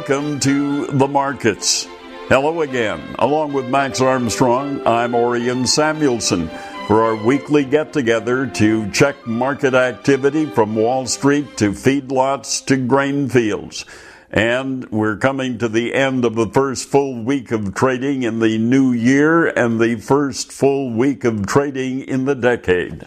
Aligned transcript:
welcome 0.00 0.40
to 0.40 0.86
the 0.86 1.06
markets. 1.06 1.86
Hello 2.28 2.62
again. 2.62 3.14
Along 3.18 3.52
with 3.52 3.68
Max 3.68 4.00
Armstrong, 4.00 4.80
I'm 4.86 5.14
Orion 5.14 5.66
Samuelson 5.66 6.48
for 6.86 7.02
our 7.02 7.14
weekly 7.14 7.66
get 7.66 7.92
together 7.92 8.46
to 8.46 8.90
check 8.92 9.26
market 9.26 9.74
activity 9.74 10.46
from 10.46 10.74
Wall 10.74 11.06
Street 11.06 11.58
to 11.58 11.72
feedlots 11.72 12.64
to 12.64 12.78
grain 12.78 13.28
fields. 13.28 13.84
And 14.30 14.90
we're 14.90 15.18
coming 15.18 15.58
to 15.58 15.68
the 15.68 15.92
end 15.92 16.24
of 16.24 16.34
the 16.34 16.48
first 16.48 16.88
full 16.88 17.22
week 17.22 17.50
of 17.50 17.74
trading 17.74 18.22
in 18.22 18.38
the 18.38 18.56
new 18.56 18.92
year 18.92 19.48
and 19.48 19.78
the 19.78 19.96
first 19.96 20.50
full 20.50 20.90
week 20.90 21.24
of 21.24 21.46
trading 21.46 22.00
in 22.00 22.24
the 22.24 22.34
decade. 22.34 23.06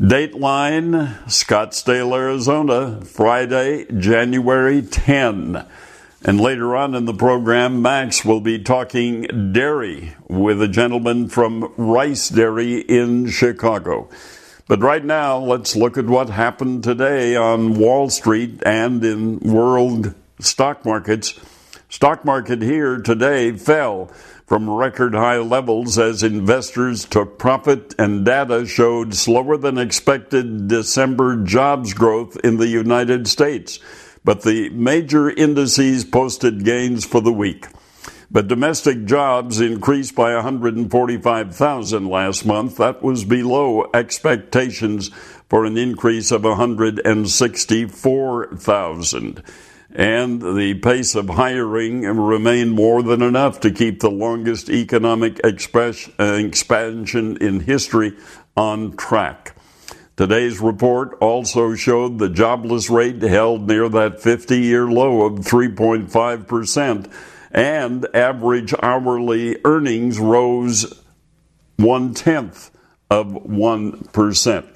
Dateline, 0.00 1.22
Scottsdale, 1.26 2.16
Arizona, 2.16 3.00
Friday, 3.04 3.86
January 3.96 4.82
10. 4.82 5.64
And 6.24 6.40
later 6.40 6.76
on 6.76 6.94
in 6.94 7.04
the 7.04 7.14
program, 7.14 7.82
Max 7.82 8.24
will 8.24 8.40
be 8.40 8.60
talking 8.60 9.52
dairy 9.52 10.14
with 10.28 10.62
a 10.62 10.68
gentleman 10.68 11.28
from 11.28 11.72
Rice 11.76 12.28
Dairy 12.28 12.78
in 12.78 13.28
Chicago. 13.28 14.08
But 14.68 14.80
right 14.82 15.04
now, 15.04 15.38
let's 15.38 15.74
look 15.74 15.98
at 15.98 16.06
what 16.06 16.30
happened 16.30 16.84
today 16.84 17.34
on 17.34 17.74
Wall 17.74 18.08
Street 18.08 18.62
and 18.64 19.04
in 19.04 19.40
world 19.40 20.14
stock 20.38 20.84
markets. 20.84 21.34
Stock 21.88 22.24
market 22.24 22.62
here 22.62 22.98
today 22.98 23.50
fell 23.56 24.06
from 24.46 24.70
record 24.70 25.14
high 25.14 25.38
levels 25.38 25.98
as 25.98 26.22
investors 26.22 27.04
took 27.04 27.36
profit 27.36 27.96
and 27.98 28.24
data 28.24 28.64
showed 28.64 29.12
slower 29.14 29.56
than 29.56 29.76
expected 29.76 30.68
December 30.68 31.42
jobs 31.42 31.94
growth 31.94 32.36
in 32.44 32.58
the 32.58 32.68
United 32.68 33.26
States. 33.26 33.80
But 34.24 34.42
the 34.42 34.68
major 34.70 35.30
indices 35.30 36.04
posted 36.04 36.64
gains 36.64 37.04
for 37.04 37.20
the 37.20 37.32
week. 37.32 37.66
But 38.30 38.46
domestic 38.48 39.04
jobs 39.04 39.60
increased 39.60 40.14
by 40.14 40.32
145,000 40.34 42.08
last 42.08 42.46
month. 42.46 42.78
That 42.78 43.02
was 43.02 43.24
below 43.24 43.90
expectations 43.92 45.10
for 45.48 45.66
an 45.66 45.76
increase 45.76 46.30
of 46.30 46.44
164,000 46.44 49.42
and 49.94 50.40
the 50.40 50.74
pace 50.74 51.14
of 51.14 51.28
hiring 51.28 52.02
remained 52.02 52.72
more 52.72 53.02
than 53.02 53.22
enough 53.22 53.60
to 53.60 53.70
keep 53.70 54.00
the 54.00 54.10
longest 54.10 54.70
economic 54.70 55.40
express, 55.44 56.08
uh, 56.18 56.34
expansion 56.34 57.36
in 57.38 57.60
history 57.60 58.16
on 58.56 58.96
track. 58.96 59.51
Today's 60.16 60.60
report 60.60 61.16
also 61.20 61.74
showed 61.74 62.18
the 62.18 62.28
jobless 62.28 62.90
rate 62.90 63.22
held 63.22 63.66
near 63.66 63.88
that 63.88 64.20
50 64.20 64.58
year 64.58 64.86
low 64.86 65.22
of 65.22 65.40
3.5%, 65.40 67.12
and 67.50 68.06
average 68.14 68.74
hourly 68.82 69.58
earnings 69.64 70.18
rose 70.18 71.02
one 71.76 72.12
tenth 72.12 72.70
of 73.10 73.26
1%. 73.26 74.68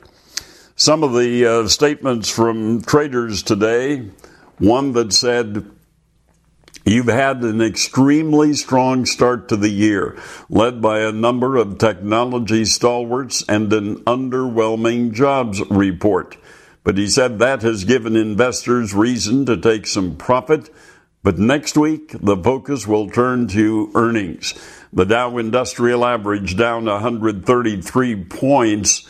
Some 0.74 1.02
of 1.02 1.14
the 1.14 1.46
uh, 1.46 1.68
statements 1.68 2.28
from 2.30 2.82
traders 2.82 3.42
today 3.42 4.10
one 4.58 4.92
that 4.92 5.12
said, 5.12 5.70
You've 6.84 7.06
had 7.06 7.42
an 7.42 7.60
extremely 7.60 8.54
strong 8.54 9.06
start 9.06 9.48
to 9.48 9.56
the 9.56 9.70
year, 9.70 10.16
led 10.48 10.80
by 10.80 11.00
a 11.00 11.12
number 11.12 11.56
of 11.56 11.78
technology 11.78 12.64
stalwarts 12.64 13.44
and 13.48 13.72
an 13.72 13.96
underwhelming 14.04 15.12
jobs 15.12 15.60
report. 15.70 16.36
But 16.84 16.96
he 16.96 17.08
said 17.08 17.40
that 17.40 17.62
has 17.62 17.84
given 17.84 18.14
investors 18.14 18.94
reason 18.94 19.46
to 19.46 19.56
take 19.56 19.88
some 19.88 20.16
profit. 20.16 20.70
But 21.24 21.38
next 21.38 21.76
week, 21.76 22.14
the 22.20 22.36
focus 22.36 22.86
will 22.86 23.10
turn 23.10 23.48
to 23.48 23.90
earnings. 23.96 24.54
The 24.92 25.04
Dow 25.04 25.38
Industrial 25.38 26.04
Average 26.04 26.56
down 26.56 26.84
133 26.84 28.24
points 28.26 29.08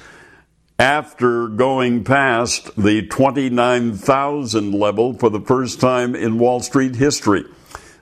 after 0.79 1.49
going 1.49 2.05
past 2.05 2.75
the 2.77 3.07
29,000 3.07 4.73
level 4.73 5.13
for 5.13 5.29
the 5.29 5.41
first 5.41 5.79
time 5.79 6.15
in 6.15 6.39
Wall 6.39 6.61
Street 6.61 6.97
history. 6.97 7.45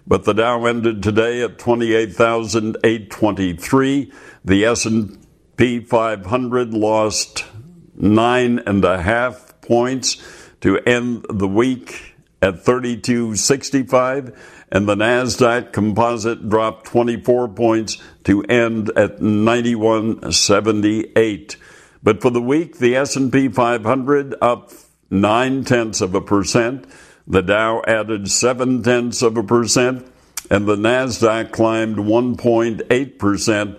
But 0.06 0.24
the 0.24 0.34
Dow 0.34 0.66
ended 0.66 1.02
today 1.02 1.42
at 1.42 1.58
28,823. 1.58 4.12
The 4.44 4.64
S&P 4.64 5.80
500 5.80 6.74
lost 6.74 7.46
nine 7.94 8.58
and 8.66 8.84
a 8.84 9.00
half 9.00 9.58
points 9.62 10.18
to 10.60 10.78
end 10.80 11.24
the 11.30 11.48
week 11.48 12.16
at 12.42 12.62
3265 12.64 14.66
and 14.70 14.86
the 14.88 14.94
Nasdaq 14.96 15.72
composite 15.72 16.48
dropped 16.48 16.86
24 16.86 17.50
points 17.50 18.02
to 18.24 18.42
end 18.42 18.90
at 18.96 19.22
9178. 19.22 21.56
But 22.02 22.20
for 22.20 22.30
the 22.30 22.42
week, 22.42 22.78
the 22.78 22.96
S&P 22.96 23.46
500 23.48 24.34
up 24.42 24.72
nine 25.10 25.62
tenths 25.64 26.00
of 26.00 26.16
a 26.16 26.20
percent, 26.20 26.86
the 27.26 27.42
Dow 27.42 27.82
added 27.86 28.30
seven 28.30 28.82
tenths 28.82 29.22
of 29.22 29.36
a 29.36 29.42
percent, 29.42 30.06
and 30.50 30.66
the 30.66 30.76
Nasdaq 30.76 31.52
climbed 31.52 31.96
1.8 31.96 33.18
percent 33.18 33.78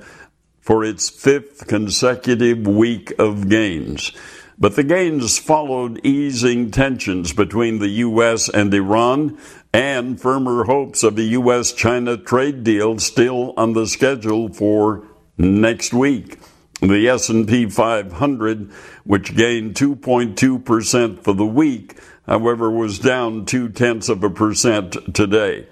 for 0.61 0.83
its 0.83 1.09
fifth 1.09 1.67
consecutive 1.67 2.65
week 2.65 3.13
of 3.19 3.49
gains. 3.49 4.11
But 4.57 4.75
the 4.75 4.83
gains 4.83 5.37
followed 5.37 5.99
easing 6.03 6.71
tensions 6.71 7.33
between 7.33 7.79
the 7.79 7.89
U.S. 7.89 8.49
and 8.49 8.73
Iran 8.73 9.37
and 9.73 10.19
firmer 10.19 10.63
hopes 10.63 11.03
of 11.03 11.17
a 11.17 11.23
U.S. 11.23 11.73
China 11.73 12.15
trade 12.15 12.63
deal 12.63 12.97
still 12.97 13.53
on 13.57 13.73
the 13.73 13.85
schedule 13.85 14.51
for 14.51 15.05
next 15.37 15.93
week. 15.93 16.39
The 16.81 17.09
S&P 17.09 17.69
500, 17.69 18.71
which 19.03 19.35
gained 19.35 19.75
2.2% 19.75 21.23
for 21.23 21.33
the 21.33 21.45
week, 21.45 21.97
however, 22.25 22.69
was 22.69 22.99
down 22.99 23.45
two 23.45 23.69
tenths 23.69 24.09
of 24.09 24.23
a 24.23 24.29
percent 24.29 25.15
today. 25.15 25.67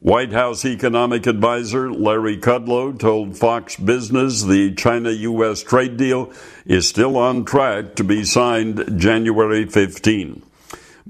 White 0.00 0.32
House 0.32 0.64
economic 0.64 1.26
advisor 1.26 1.92
Larry 1.92 2.36
Kudlow 2.36 2.96
told 2.96 3.36
Fox 3.36 3.74
Business 3.74 4.44
the 4.44 4.72
China 4.74 5.10
U.S. 5.10 5.64
trade 5.64 5.96
deal 5.96 6.32
is 6.64 6.88
still 6.88 7.16
on 7.16 7.44
track 7.44 7.96
to 7.96 8.04
be 8.04 8.22
signed 8.22 9.00
January 9.00 9.66
15. 9.66 10.44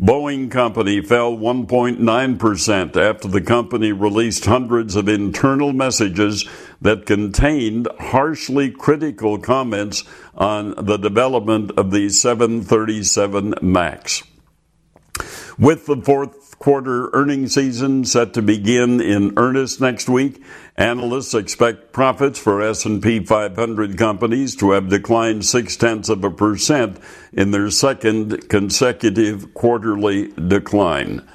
Boeing 0.01 0.51
Company 0.51 1.03
fell 1.03 1.37
1.9% 1.37 2.97
after 2.97 3.29
the 3.29 3.41
company 3.43 3.93
released 3.93 4.47
hundreds 4.47 4.97
of 4.97 5.09
internal 5.09 5.75
messages 5.75 6.49
that 6.81 7.05
contained 7.05 7.89
harshly 7.99 8.71
critical 8.71 9.39
comments 9.39 10.05
on 10.35 10.75
the 10.83 10.97
development 10.97 11.73
of 11.73 11.91
the 11.91 12.09
737 12.09 13.55
MAX. 13.61 14.23
With 15.59 15.87
the 15.87 15.97
fourth 15.97 16.57
quarter 16.61 17.11
earnings 17.13 17.55
season 17.55 18.05
set 18.05 18.33
to 18.35 18.43
begin 18.43 19.01
in 19.01 19.33
earnest 19.37 19.81
next 19.81 20.09
week, 20.09 20.41
analysts 20.77 21.35
expect 21.35 21.93
profits 21.93 22.39
for 22.39 22.63
S&P 22.63 23.25
500 23.25 23.99
companies 23.99 24.55
to 24.55 24.71
have 24.71 24.89
declined 24.89 25.45
six 25.45 25.75
tenths 25.75 26.09
of 26.09 26.23
a 26.23 26.31
percent 26.31 27.01
in 27.33 27.51
their 27.51 27.71
second 27.71 28.49
consecutive 28.49 29.53
quarterly 29.53 30.29
decline. 30.35 31.27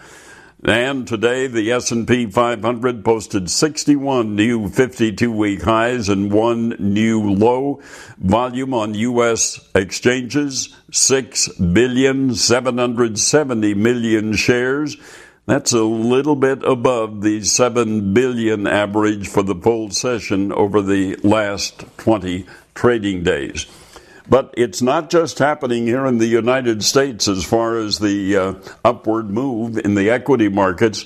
And 0.66 1.06
today, 1.06 1.47
the 1.47 1.74
S&P 1.74 2.28
500 2.28 3.03
posted 3.03 3.50
61 3.50 4.34
new 4.34 4.69
52-week 4.69 5.62
highs 5.63 6.07
and 6.07 6.31
one 6.31 6.69
new 6.79 7.22
low. 7.22 7.81
Volume 8.18 8.73
on 8.73 8.94
U.S. 8.94 9.59
exchanges, 9.76 10.73
6 10.90 11.49
billion 11.59 12.34
770 12.34 13.73
million 13.73 14.34
shares. 14.37 14.96
That's 15.47 15.73
a 15.73 15.84
little 15.84 16.37
bit 16.37 16.64
above 16.64 17.23
the 17.23 17.43
7 17.43 18.14
billion 18.14 18.66
average 18.66 19.28
for 19.28 19.43
the 19.43 19.55
full 19.55 19.90
session 19.90 20.53
over 20.53 20.82
the 20.82 21.17
last 21.23 21.84
20 21.97 22.46
trading 22.73 23.23
days. 23.23 23.66
But 24.29 24.53
it's 24.55 24.81
not 24.81 25.09
just 25.09 25.40
happening 25.40 25.85
here 25.85 26.05
in 26.05 26.17
the 26.17 26.28
United 26.28 26.84
States 26.84 27.28
as 27.28 27.43
far 27.43 27.78
as 27.78 27.99
the 27.99 28.37
uh, 28.37 28.53
upward 28.85 29.29
move 29.29 29.78
in 29.78 29.96
the 29.96 30.09
equity 30.09 30.47
markets. 30.47 31.05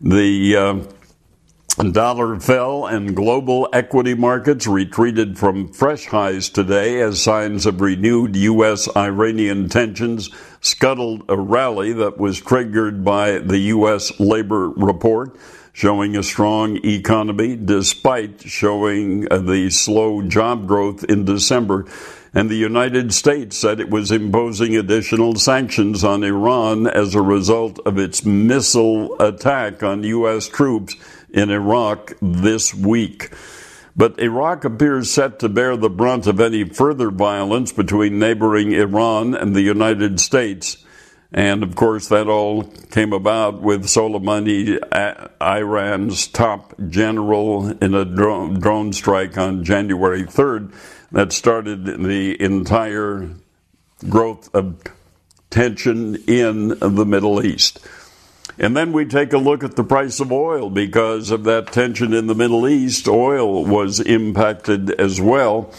The 0.00 0.56
uh, 0.56 1.82
dollar 1.82 2.40
fell 2.40 2.86
and 2.86 3.14
global 3.14 3.68
equity 3.72 4.14
markets 4.14 4.66
retreated 4.66 5.38
from 5.38 5.72
fresh 5.72 6.06
highs 6.06 6.48
today 6.48 7.00
as 7.00 7.22
signs 7.22 7.66
of 7.66 7.80
renewed 7.80 8.36
U.S. 8.36 8.88
Iranian 8.96 9.68
tensions 9.68 10.30
scuttled 10.60 11.24
a 11.28 11.36
rally 11.36 11.92
that 11.92 12.16
was 12.16 12.40
triggered 12.40 13.04
by 13.04 13.38
the 13.38 13.58
U.S. 13.58 14.18
labor 14.18 14.70
report. 14.70 15.36
showing 15.74 16.16
a 16.16 16.22
strong 16.22 16.78
economy 16.84 17.56
despite 17.56 18.40
showing 18.40 19.26
uh, 19.28 19.38
the 19.38 19.68
slow 19.68 20.22
job 20.22 20.68
growth 20.68 21.02
in 21.04 21.24
December. 21.24 21.84
And 22.36 22.50
the 22.50 22.56
United 22.56 23.14
States 23.14 23.56
said 23.56 23.78
it 23.78 23.90
was 23.90 24.10
imposing 24.10 24.76
additional 24.76 25.36
sanctions 25.36 26.02
on 26.02 26.24
Iran 26.24 26.88
as 26.88 27.14
a 27.14 27.22
result 27.22 27.78
of 27.86 27.96
its 27.96 28.24
missile 28.24 29.16
attack 29.20 29.84
on 29.84 30.02
U.S. 30.02 30.48
troops 30.48 30.96
in 31.30 31.50
Iraq 31.50 32.14
this 32.20 32.74
week. 32.74 33.30
But 33.96 34.18
Iraq 34.18 34.64
appears 34.64 35.12
set 35.12 35.38
to 35.38 35.48
bear 35.48 35.76
the 35.76 35.88
brunt 35.88 36.26
of 36.26 36.40
any 36.40 36.64
further 36.64 37.12
violence 37.12 37.70
between 37.70 38.18
neighboring 38.18 38.72
Iran 38.72 39.36
and 39.36 39.54
the 39.54 39.62
United 39.62 40.18
States. 40.18 40.78
And 41.32 41.62
of 41.62 41.76
course, 41.76 42.08
that 42.08 42.26
all 42.26 42.64
came 42.90 43.12
about 43.12 43.62
with 43.62 43.84
Soleimani, 43.84 44.80
uh, 44.90 45.28
Iran's 45.40 46.26
top 46.26 46.74
general, 46.88 47.70
in 47.70 47.94
a 47.94 48.04
drone 48.04 48.92
strike 48.92 49.38
on 49.38 49.62
January 49.62 50.24
3rd 50.24 50.72
that 51.14 51.32
started 51.32 51.84
the 51.84 52.36
entire 52.42 53.30
growth 54.08 54.52
of 54.52 54.82
tension 55.48 56.16
in 56.26 56.68
the 56.80 57.06
Middle 57.06 57.44
East. 57.44 57.78
And 58.58 58.76
then 58.76 58.92
we 58.92 59.04
take 59.04 59.32
a 59.32 59.38
look 59.38 59.62
at 59.62 59.76
the 59.76 59.84
price 59.84 60.18
of 60.18 60.32
oil 60.32 60.70
because 60.70 61.30
of 61.30 61.44
that 61.44 61.68
tension 61.68 62.12
in 62.12 62.26
the 62.26 62.34
Middle 62.34 62.66
East. 62.66 63.06
Oil 63.06 63.64
was 63.64 64.00
impacted 64.00 64.90
as 64.90 65.20
well. 65.20 65.72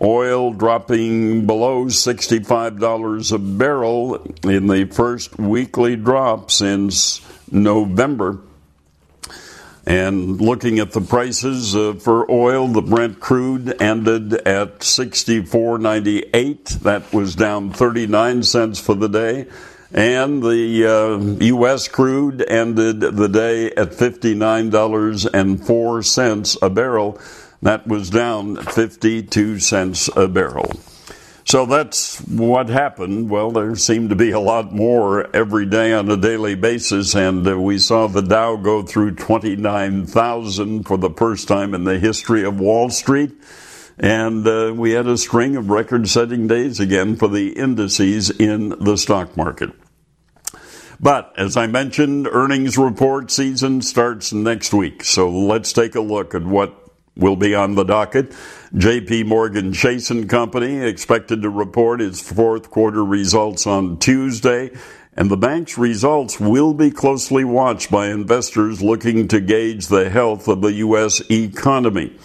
Oil 0.00 0.54
dropping 0.54 1.46
below 1.46 1.84
$65 1.84 3.32
a 3.32 3.38
barrel 3.38 4.14
in 4.42 4.68
the 4.68 4.86
first 4.86 5.38
weekly 5.38 5.96
drop 5.96 6.50
since 6.50 7.20
November. 7.52 8.38
And 9.88 10.38
looking 10.38 10.78
at 10.80 10.92
the 10.92 11.00
prices 11.00 11.74
uh, 11.74 11.94
for 11.94 12.30
oil, 12.30 12.68
the 12.68 12.82
Brent 12.82 13.20
crude 13.20 13.80
ended 13.80 14.34
at 14.34 14.80
64.98. 14.80 16.80
That 16.80 17.10
was 17.10 17.34
down 17.34 17.72
39 17.72 18.42
cents 18.42 18.78
for 18.78 18.94
the 18.94 19.08
day. 19.08 19.46
And 19.90 20.42
the 20.42 20.84
uh, 20.84 21.16
U.S. 21.42 21.88
crude 21.88 22.44
ended 22.46 23.00
the 23.00 23.28
day 23.28 23.68
at 23.68 23.92
$59.04 23.92 26.58
a 26.60 26.68
barrel. 26.68 27.18
That 27.62 27.86
was 27.86 28.10
down 28.10 28.56
52 28.56 29.58
cents 29.58 30.10
a 30.14 30.28
barrel. 30.28 30.70
So 31.48 31.64
that's 31.64 32.20
what 32.28 32.68
happened. 32.68 33.30
Well, 33.30 33.50
there 33.50 33.74
seemed 33.74 34.10
to 34.10 34.16
be 34.16 34.32
a 34.32 34.38
lot 34.38 34.70
more 34.70 35.34
every 35.34 35.64
day 35.64 35.94
on 35.94 36.10
a 36.10 36.16
daily 36.18 36.54
basis, 36.54 37.16
and 37.16 37.48
uh, 37.48 37.58
we 37.58 37.78
saw 37.78 38.06
the 38.06 38.20
Dow 38.20 38.56
go 38.56 38.82
through 38.82 39.14
29,000 39.14 40.82
for 40.82 40.98
the 40.98 41.08
first 41.08 41.48
time 41.48 41.72
in 41.72 41.84
the 41.84 41.98
history 41.98 42.44
of 42.44 42.60
Wall 42.60 42.90
Street. 42.90 43.32
And 43.98 44.46
uh, 44.46 44.74
we 44.76 44.90
had 44.90 45.06
a 45.06 45.16
string 45.16 45.56
of 45.56 45.70
record 45.70 46.06
setting 46.10 46.48
days 46.48 46.80
again 46.80 47.16
for 47.16 47.28
the 47.28 47.52
indices 47.52 48.28
in 48.28 48.68
the 48.78 48.98
stock 48.98 49.34
market. 49.34 49.70
But 51.00 51.32
as 51.38 51.56
I 51.56 51.66
mentioned, 51.66 52.28
earnings 52.30 52.76
report 52.76 53.30
season 53.30 53.80
starts 53.80 54.34
next 54.34 54.74
week. 54.74 55.02
So 55.02 55.30
let's 55.30 55.72
take 55.72 55.94
a 55.94 56.02
look 56.02 56.34
at 56.34 56.42
what 56.44 56.87
will 57.18 57.36
be 57.36 57.54
on 57.54 57.74
the 57.74 57.84
docket. 57.84 58.30
JP 58.74 59.26
Morgan 59.26 59.72
Chase 59.72 60.10
and 60.10 60.28
Company 60.28 60.82
expected 60.82 61.42
to 61.42 61.50
report 61.50 62.00
its 62.00 62.20
fourth 62.20 62.70
quarter 62.70 63.04
results 63.04 63.66
on 63.66 63.98
Tuesday. 63.98 64.70
And 65.16 65.28
the 65.28 65.36
bank's 65.36 65.76
results 65.76 66.38
will 66.38 66.72
be 66.72 66.92
closely 66.92 67.42
watched 67.42 67.90
by 67.90 68.06
investors 68.06 68.80
looking 68.80 69.26
to 69.28 69.40
gauge 69.40 69.88
the 69.88 70.08
health 70.08 70.46
of 70.46 70.62
the 70.62 70.74
U.S. 70.74 71.20
economy. 71.28 72.16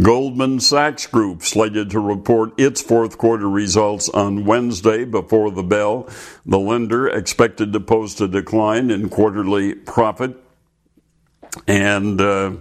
Goldman 0.00 0.58
Sachs 0.58 1.06
Group 1.06 1.42
slated 1.42 1.90
to 1.90 2.00
report 2.00 2.58
its 2.58 2.80
fourth 2.80 3.18
quarter 3.18 3.48
results 3.48 4.08
on 4.08 4.46
Wednesday 4.46 5.04
before 5.04 5.50
the 5.50 5.62
bell. 5.62 6.08
The 6.46 6.58
lender 6.58 7.06
expected 7.06 7.74
to 7.74 7.80
post 7.80 8.20
a 8.20 8.26
decline 8.26 8.90
in 8.90 9.10
quarterly 9.10 9.74
profit. 9.74 10.34
And 11.68 12.20
uh, 12.20 12.52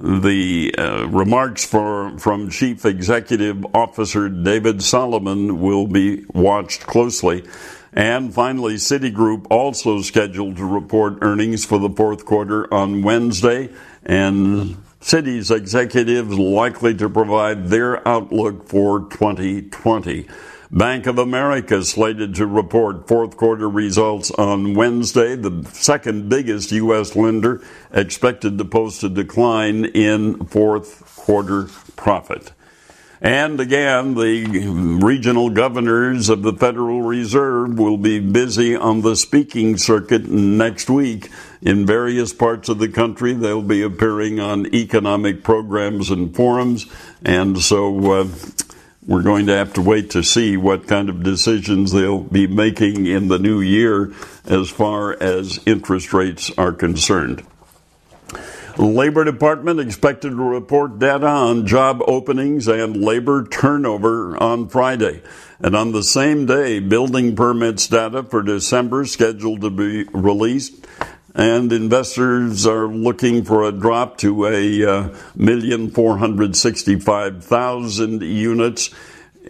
the 0.00 0.74
uh, 0.78 1.06
remarks 1.08 1.64
for, 1.64 2.18
from 2.18 2.50
Chief 2.50 2.84
Executive 2.84 3.64
Officer 3.74 4.28
David 4.28 4.82
Solomon 4.82 5.60
will 5.60 5.86
be 5.86 6.24
watched 6.32 6.86
closely. 6.86 7.44
And 7.92 8.32
finally, 8.32 8.74
Citigroup 8.76 9.46
also 9.50 10.00
scheduled 10.00 10.56
to 10.56 10.64
report 10.64 11.18
earnings 11.20 11.64
for 11.64 11.78
the 11.78 11.90
fourth 11.90 12.24
quarter 12.24 12.72
on 12.72 13.02
Wednesday. 13.02 13.68
And 14.04 14.76
Citi's 15.02 15.50
executives 15.50 16.38
likely 16.38 16.94
to 16.94 17.10
provide 17.10 17.66
their 17.66 18.06
outlook 18.08 18.68
for 18.68 19.00
2020. 19.10 20.26
Bank 20.72 21.06
of 21.06 21.18
America 21.18 21.84
slated 21.84 22.34
to 22.36 22.46
report 22.46 23.06
fourth 23.06 23.36
quarter 23.36 23.68
results 23.68 24.30
on 24.30 24.72
Wednesday. 24.72 25.36
The 25.36 25.68
second 25.70 26.30
biggest 26.30 26.72
U.S. 26.72 27.14
lender 27.14 27.62
expected 27.92 28.56
to 28.56 28.64
post 28.64 29.02
a 29.02 29.10
decline 29.10 29.84
in 29.84 30.46
fourth 30.46 31.14
quarter 31.14 31.68
profit. 31.96 32.52
And 33.20 33.60
again, 33.60 34.14
the 34.14 34.46
regional 35.02 35.50
governors 35.50 36.30
of 36.30 36.42
the 36.42 36.54
Federal 36.54 37.02
Reserve 37.02 37.78
will 37.78 37.98
be 37.98 38.18
busy 38.18 38.74
on 38.74 39.02
the 39.02 39.14
speaking 39.14 39.76
circuit 39.76 40.28
next 40.30 40.88
week 40.88 41.30
in 41.60 41.84
various 41.84 42.32
parts 42.32 42.70
of 42.70 42.78
the 42.78 42.88
country. 42.88 43.34
They'll 43.34 43.60
be 43.60 43.82
appearing 43.82 44.40
on 44.40 44.74
economic 44.74 45.44
programs 45.44 46.10
and 46.10 46.34
forums. 46.34 46.86
And 47.22 47.60
so 47.62 48.12
uh, 48.12 48.28
we're 49.06 49.22
going 49.22 49.46
to 49.46 49.56
have 49.56 49.72
to 49.74 49.82
wait 49.82 50.10
to 50.10 50.22
see 50.22 50.56
what 50.56 50.86
kind 50.86 51.08
of 51.08 51.22
decisions 51.22 51.92
they'll 51.92 52.20
be 52.20 52.46
making 52.46 53.06
in 53.06 53.28
the 53.28 53.38
new 53.38 53.60
year 53.60 54.12
as 54.44 54.70
far 54.70 55.20
as 55.20 55.58
interest 55.66 56.12
rates 56.12 56.50
are 56.56 56.72
concerned. 56.72 57.44
Labor 58.78 59.24
Department 59.24 59.80
expected 59.80 60.30
to 60.30 60.36
report 60.36 60.98
data 60.98 61.26
on 61.26 61.66
job 61.66 62.00
openings 62.06 62.68
and 62.68 62.96
labor 62.96 63.46
turnover 63.46 64.40
on 64.42 64.68
Friday. 64.68 65.22
And 65.60 65.76
on 65.76 65.92
the 65.92 66.02
same 66.02 66.46
day, 66.46 66.78
building 66.80 67.36
permits 67.36 67.86
data 67.86 68.22
for 68.22 68.42
December 68.42 69.04
scheduled 69.04 69.60
to 69.60 69.70
be 69.70 70.04
released. 70.12 70.86
And 71.34 71.72
investors 71.72 72.66
are 72.66 72.86
looking 72.86 73.44
for 73.44 73.64
a 73.64 73.72
drop 73.72 74.18
to 74.18 74.46
a 74.46 74.84
uh, 74.84 75.16
million 75.34 75.90
four 75.90 76.18
hundred 76.18 76.56
sixty-five 76.56 77.42
thousand 77.42 78.22
units 78.22 78.90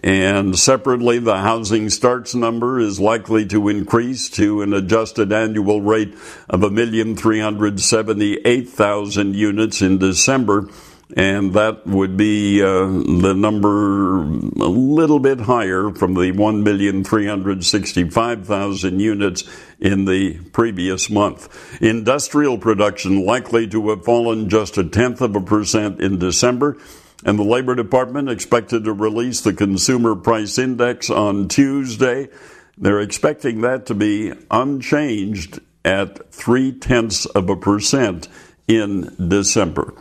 and 0.03 0.59
separately, 0.59 1.19
the 1.19 1.37
housing 1.37 1.89
starts 1.89 2.35
number 2.35 2.77
is 2.79 2.99
likely 2.99 3.45
to 3.47 3.69
increase 3.69 4.29
to 4.31 4.61
an 4.61 4.73
adjusted 4.73 5.31
annual 5.31 5.81
rate 5.81 6.13
of 6.49 6.63
a 6.63 6.69
1,378,000 6.69 9.33
units 9.33 9.81
in 9.81 9.99
December. 9.99 10.67
And 11.15 11.53
that 11.53 11.85
would 11.85 12.17
be 12.17 12.63
uh, 12.63 12.87
the 12.87 13.35
number 13.37 14.21
a 14.21 14.67
little 14.67 15.19
bit 15.19 15.41
higher 15.41 15.91
from 15.91 16.15
the 16.15 16.31
1,365,000 16.31 18.99
units 18.99 19.43
in 19.79 20.05
the 20.05 20.39
previous 20.51 21.11
month. 21.11 21.81
Industrial 21.81 22.57
production 22.57 23.23
likely 23.25 23.67
to 23.67 23.89
have 23.89 24.03
fallen 24.03 24.49
just 24.49 24.77
a 24.77 24.83
tenth 24.83 25.21
of 25.21 25.35
a 25.35 25.41
percent 25.41 26.01
in 26.01 26.17
December 26.17 26.77
and 27.25 27.39
the 27.39 27.43
Labor 27.43 27.75
Department 27.75 28.29
expected 28.29 28.83
to 28.83 28.93
release 28.93 29.41
the 29.41 29.53
Consumer 29.53 30.15
Price 30.15 30.57
Index 30.57 31.09
on 31.09 31.47
Tuesday. 31.47 32.29
They're 32.77 32.99
expecting 32.99 33.61
that 33.61 33.85
to 33.87 33.95
be 33.95 34.33
unchanged 34.51 35.59
at 35.85 36.31
three 36.31 36.71
tenths 36.71 37.25
of 37.25 37.49
a 37.49 37.55
percent 37.55 38.27
in 38.67 39.15
December. 39.29 39.93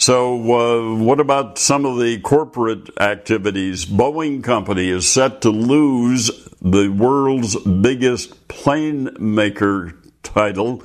So, 0.00 0.34
uh, 0.54 0.94
what 0.96 1.20
about 1.20 1.58
some 1.58 1.84
of 1.84 1.98
the 1.98 2.18
corporate 2.20 2.88
activities? 2.98 3.84
Boeing 3.84 4.42
Company 4.42 4.88
is 4.88 5.06
set 5.06 5.42
to 5.42 5.50
lose 5.50 6.30
the 6.62 6.88
world's 6.88 7.54
biggest 7.56 8.48
plane 8.48 9.10
maker 9.20 9.92
title 10.22 10.82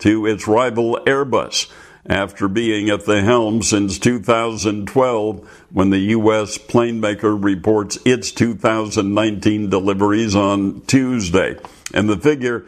to 0.00 0.26
its 0.26 0.46
rival 0.46 0.98
Airbus 1.06 1.70
after 2.04 2.46
being 2.46 2.90
at 2.90 3.06
the 3.06 3.22
helm 3.22 3.62
since 3.62 3.98
2012 3.98 5.66
when 5.72 5.88
the 5.88 5.98
U.S. 5.98 6.58
plane 6.58 7.00
maker 7.00 7.34
reports 7.34 7.98
its 8.04 8.30
2019 8.32 9.70
deliveries 9.70 10.36
on 10.36 10.82
Tuesday. 10.82 11.56
And 11.94 12.06
the 12.06 12.18
figure 12.18 12.66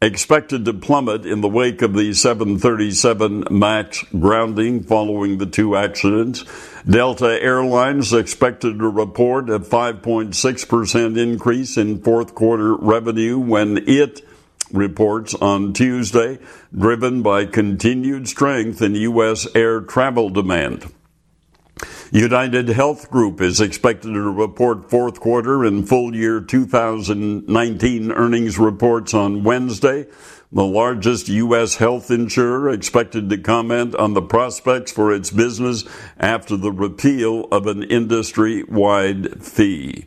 expected 0.00 0.64
to 0.64 0.72
plummet 0.72 1.26
in 1.26 1.40
the 1.40 1.48
wake 1.48 1.82
of 1.82 1.92
the 1.92 2.14
737 2.14 3.44
MAX 3.50 4.04
grounding 4.18 4.82
following 4.82 5.38
the 5.38 5.46
two 5.46 5.74
accidents. 5.74 6.44
Delta 6.88 7.42
Airlines 7.42 8.12
expected 8.12 8.78
to 8.78 8.88
report 8.88 9.50
a 9.50 9.58
5.6% 9.58 11.18
increase 11.18 11.76
in 11.76 12.00
fourth 12.00 12.34
quarter 12.34 12.76
revenue 12.76 13.38
when 13.38 13.78
it 13.88 14.22
reports 14.72 15.34
on 15.34 15.72
Tuesday, 15.72 16.38
driven 16.76 17.22
by 17.22 17.44
continued 17.46 18.28
strength 18.28 18.80
in 18.80 18.94
U.S. 18.94 19.48
air 19.54 19.80
travel 19.80 20.30
demand. 20.30 20.92
United 22.10 22.68
Health 22.68 23.10
Group 23.10 23.42
is 23.42 23.60
expected 23.60 24.14
to 24.14 24.20
report 24.22 24.88
fourth 24.88 25.20
quarter 25.20 25.62
and 25.62 25.86
full 25.86 26.16
year 26.16 26.40
2019 26.40 28.12
earnings 28.12 28.58
reports 28.58 29.12
on 29.12 29.44
Wednesday. 29.44 30.06
The 30.50 30.64
largest 30.64 31.28
U.S. 31.28 31.76
health 31.76 32.10
insurer 32.10 32.70
expected 32.70 33.28
to 33.28 33.36
comment 33.36 33.94
on 33.94 34.14
the 34.14 34.22
prospects 34.22 34.90
for 34.90 35.12
its 35.12 35.30
business 35.30 35.84
after 36.18 36.56
the 36.56 36.72
repeal 36.72 37.44
of 37.52 37.66
an 37.66 37.82
industry 37.82 38.62
wide 38.62 39.44
fee. 39.44 40.06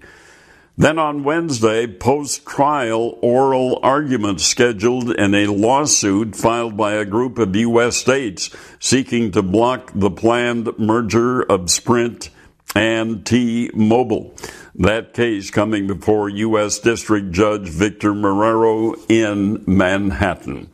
Then 0.82 0.98
on 0.98 1.24
Wednesday, 1.24 1.86
post 1.86 2.44
trial 2.44 3.20
oral 3.22 3.80
arguments 3.84 4.44
scheduled 4.44 5.12
in 5.12 5.36
a 5.36 5.46
lawsuit 5.46 6.36
filed 6.36 6.76
by 6.76 6.94
a 6.94 7.06
group 7.06 7.38
of 7.38 7.56
U.S. 7.56 7.98
states 7.98 8.50
seeking 8.80 9.30
to 9.34 9.44
block 9.44 9.92
the 9.94 10.10
planned 10.10 10.80
merger 10.80 11.44
of 11.44 11.70
Sprint 11.70 12.32
and 12.74 13.24
T 13.24 13.70
Mobile. 13.76 14.34
That 14.74 15.14
case 15.14 15.52
coming 15.52 15.86
before 15.86 16.30
U.S. 16.30 16.80
District 16.80 17.30
Judge 17.32 17.70
Victor 17.70 18.14
Marrero 18.14 18.96
in 19.08 19.64
Manhattan. 19.68 20.68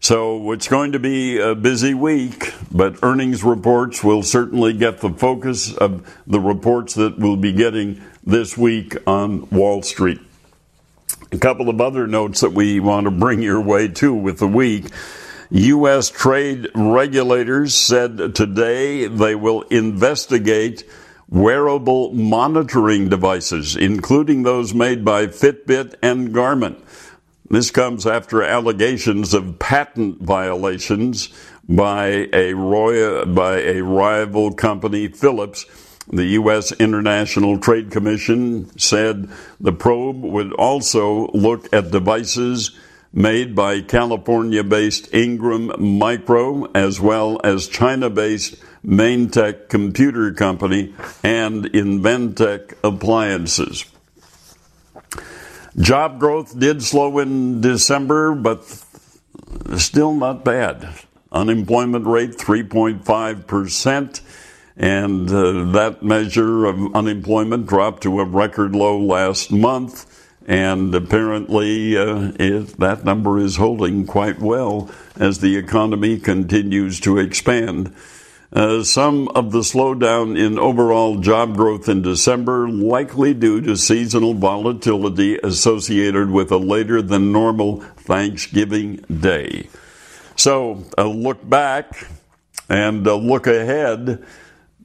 So 0.00 0.52
it's 0.52 0.68
going 0.68 0.92
to 0.92 0.98
be 0.98 1.38
a 1.38 1.54
busy 1.54 1.92
week, 1.92 2.54
but 2.70 3.02
earnings 3.02 3.44
reports 3.44 4.02
will 4.02 4.22
certainly 4.22 4.72
get 4.72 5.00
the 5.00 5.10
focus 5.10 5.74
of 5.74 6.22
the 6.26 6.40
reports 6.40 6.94
that 6.94 7.18
we'll 7.18 7.36
be 7.36 7.52
getting 7.52 8.00
this 8.26 8.58
week 8.58 8.96
on 9.06 9.48
Wall 9.50 9.82
Street. 9.82 10.20
A 11.30 11.38
couple 11.38 11.68
of 11.68 11.80
other 11.80 12.08
notes 12.08 12.40
that 12.40 12.52
we 12.52 12.80
want 12.80 13.04
to 13.04 13.10
bring 13.12 13.40
your 13.40 13.60
way 13.60 13.86
too 13.86 14.12
with 14.12 14.40
the 14.40 14.48
week. 14.48 14.86
U.S. 15.50 16.10
trade 16.10 16.68
regulators 16.74 17.72
said 17.72 18.34
today 18.34 19.06
they 19.06 19.36
will 19.36 19.62
investigate 19.62 20.82
wearable 21.28 22.12
monitoring 22.14 23.08
devices, 23.08 23.76
including 23.76 24.42
those 24.42 24.74
made 24.74 25.04
by 25.04 25.28
Fitbit 25.28 25.94
and 26.02 26.34
Garmin. 26.34 26.80
This 27.48 27.70
comes 27.70 28.08
after 28.08 28.42
allegations 28.42 29.34
of 29.34 29.60
patent 29.60 30.20
violations 30.20 31.28
by 31.68 32.28
a, 32.32 32.54
royal, 32.54 33.24
by 33.26 33.58
a 33.58 33.82
rival 33.82 34.52
company, 34.52 35.06
Philips 35.06 35.64
the 36.08 36.24
U.S. 36.24 36.72
International 36.72 37.58
Trade 37.58 37.90
Commission 37.90 38.76
said 38.78 39.28
the 39.60 39.72
probe 39.72 40.22
would 40.22 40.52
also 40.52 41.28
look 41.28 41.72
at 41.72 41.90
devices 41.90 42.70
made 43.12 43.54
by 43.54 43.80
California 43.80 44.62
based 44.62 45.12
Ingram 45.14 45.72
Micro 45.98 46.70
as 46.72 47.00
well 47.00 47.40
as 47.42 47.66
China 47.66 48.10
based 48.10 48.56
Maintek 48.84 49.68
Computer 49.68 50.32
Company 50.32 50.94
and 51.24 51.64
Inventec 51.64 52.74
Appliances. 52.84 53.84
Job 55.78 56.20
growth 56.20 56.58
did 56.58 56.82
slow 56.82 57.18
in 57.18 57.60
December, 57.60 58.34
but 58.34 58.64
still 59.76 60.14
not 60.14 60.44
bad. 60.44 60.88
Unemployment 61.32 62.06
rate 62.06 62.32
3.5 62.32 63.46
percent 63.46 64.20
and 64.76 65.30
uh, 65.30 65.64
that 65.72 66.02
measure 66.02 66.66
of 66.66 66.94
unemployment 66.94 67.66
dropped 67.66 68.02
to 68.02 68.20
a 68.20 68.24
record 68.24 68.74
low 68.74 68.98
last 68.98 69.50
month. 69.50 70.12
And 70.48 70.94
apparently, 70.94 71.96
uh, 71.96 72.32
it, 72.38 72.78
that 72.78 73.04
number 73.04 73.38
is 73.38 73.56
holding 73.56 74.06
quite 74.06 74.38
well 74.38 74.90
as 75.16 75.40
the 75.40 75.56
economy 75.56 76.18
continues 76.18 77.00
to 77.00 77.18
expand. 77.18 77.92
Uh, 78.52 78.84
some 78.84 79.28
of 79.28 79.50
the 79.50 79.60
slowdown 79.60 80.38
in 80.38 80.56
overall 80.58 81.18
job 81.18 81.56
growth 81.56 81.88
in 81.88 82.02
December 82.02 82.68
likely 82.68 83.34
due 83.34 83.60
to 83.60 83.76
seasonal 83.76 84.34
volatility 84.34 85.36
associated 85.42 86.30
with 86.30 86.52
a 86.52 86.56
later 86.56 87.02
than 87.02 87.32
normal 87.32 87.80
Thanksgiving 87.80 88.96
Day. 89.20 89.68
So, 90.36 90.84
a 90.96 91.04
look 91.04 91.48
back 91.48 92.08
and 92.68 93.04
a 93.06 93.16
look 93.16 93.48
ahead 93.48 94.24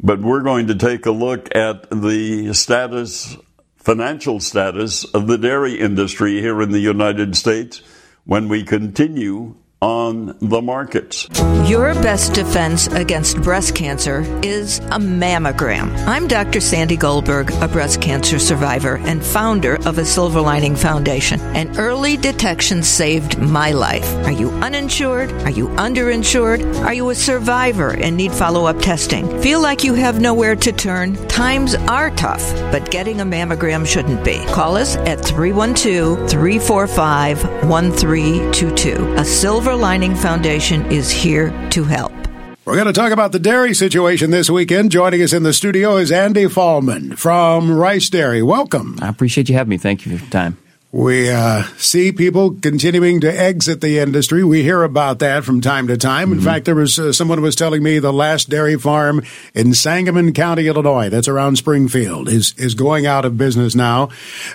but 0.02 0.20
we're 0.20 0.42
going 0.42 0.68
to 0.68 0.76
take 0.76 1.06
a 1.06 1.12
look 1.12 1.56
at 1.56 1.90
the 1.90 2.54
status, 2.54 3.38
financial 3.78 4.40
status 4.40 5.04
of 5.06 5.28
the 5.28 5.38
dairy 5.38 5.80
industry 5.80 6.42
here 6.42 6.62
in 6.62 6.72
the 6.72 6.80
United 6.80 7.36
States 7.36 7.82
when 8.26 8.48
we 8.48 8.64
continue 8.64 9.56
on 9.82 10.36
the 10.40 10.62
markets. 10.62 11.28
Your 11.66 11.94
best 11.96 12.34
defense 12.34 12.86
against 12.88 13.42
breast 13.42 13.74
cancer 13.74 14.22
is 14.44 14.78
a 14.80 15.00
mammogram. 15.00 15.92
I'm 16.06 16.28
Dr. 16.28 16.60
Sandy 16.60 16.96
Goldberg, 16.96 17.52
a 17.62 17.68
breast 17.68 18.00
cancer 18.00 18.38
survivor 18.38 18.98
and 18.98 19.26
founder 19.26 19.78
of 19.88 19.98
a 19.98 20.06
Silver 20.06 20.40
Lining 20.40 20.76
Foundation. 20.76 21.40
And 21.56 21.80
early 21.80 22.16
detection 22.16 22.84
saved 22.84 23.40
my 23.40 23.72
life. 23.72 24.06
Are 24.26 24.32
you 24.32 24.52
uninsured? 24.52 25.32
Are 25.44 25.50
you 25.50 25.70
underinsured? 25.70 26.84
Are 26.86 26.94
you 26.94 27.10
a 27.10 27.16
survivor 27.16 27.90
and 27.90 28.16
need 28.16 28.34
follow 28.34 28.66
up 28.66 28.80
testing? 28.80 29.42
Feel 29.42 29.62
like 29.62 29.84
you 29.84 29.96
have 29.96 30.22
nowhere 30.22 30.56
to 30.58 30.72
turn? 30.72 31.16
Times 31.28 31.74
are 31.74 32.12
tough, 32.12 32.54
but 32.72 32.92
getting 32.92 33.22
a 33.22 33.26
mammogram 33.26 33.88
shouldn't 33.88 34.24
be. 34.24 34.46
Call 34.48 34.76
us 34.76 34.96
at 34.98 35.26
312 35.26 36.30
345 36.30 37.44
1322. 37.68 39.16
A 39.18 39.26
Silver 39.26 39.71
Silver 39.72 39.84
Lining 39.84 40.16
Foundation 40.16 40.86
is 40.92 41.10
here 41.10 41.50
to 41.70 41.86
help. 41.86 42.12
We're 42.66 42.76
going 42.76 42.88
to 42.88 42.94
talk 42.94 43.14
about 43.14 43.32
the 43.32 43.40
dairy 43.40 43.74
situation 43.74 44.30
this 44.30 44.50
weekend. 44.50 44.92
Joining 44.92 45.22
us 45.22 45.32
in 45.32 45.44
the 45.44 45.54
studio 45.54 45.96
is 45.96 46.12
Andy 46.12 46.44
Fallman 46.48 47.18
from 47.18 47.72
Rice 47.72 48.10
Dairy. 48.10 48.44
Welcome. 48.44 49.00
I 49.02 49.08
appreciate 49.08 49.48
you 49.48 49.56
having 49.56 49.70
me. 49.70 49.78
Thank 49.78 50.06
you 50.06 50.18
for 50.18 50.22
your 50.22 50.30
time. 50.30 50.58
We 50.94 51.30
uh, 51.30 51.64
see 51.78 52.12
people 52.12 52.56
continuing 52.56 53.22
to 53.22 53.28
exit 53.28 53.80
the 53.80 54.00
industry. 54.00 54.44
We 54.44 54.62
hear 54.62 54.84
about 54.84 55.20
that 55.20 55.46
from 55.46 55.62
time 55.62 55.88
to 55.88 55.96
time. 55.96 56.34
In 56.34 56.40
mm-hmm. 56.40 56.46
fact, 56.46 56.66
there 56.66 56.76
was 56.76 57.00
uh, 57.00 57.14
someone 57.14 57.42
was 57.42 57.56
telling 57.56 57.82
me 57.82 58.00
the 58.00 58.12
last 58.12 58.50
dairy 58.50 58.78
farm 58.78 59.24
in 59.54 59.74
Sangamon 59.74 60.34
County, 60.34 60.68
Illinois, 60.68 61.08
that's 61.08 61.30
around 61.30 61.56
Springfield, 61.56 62.28
is 62.28 62.54
is 62.58 62.76
going 62.76 63.06
out 63.06 63.24
of 63.24 63.38
business 63.38 63.74
now. 63.74 64.10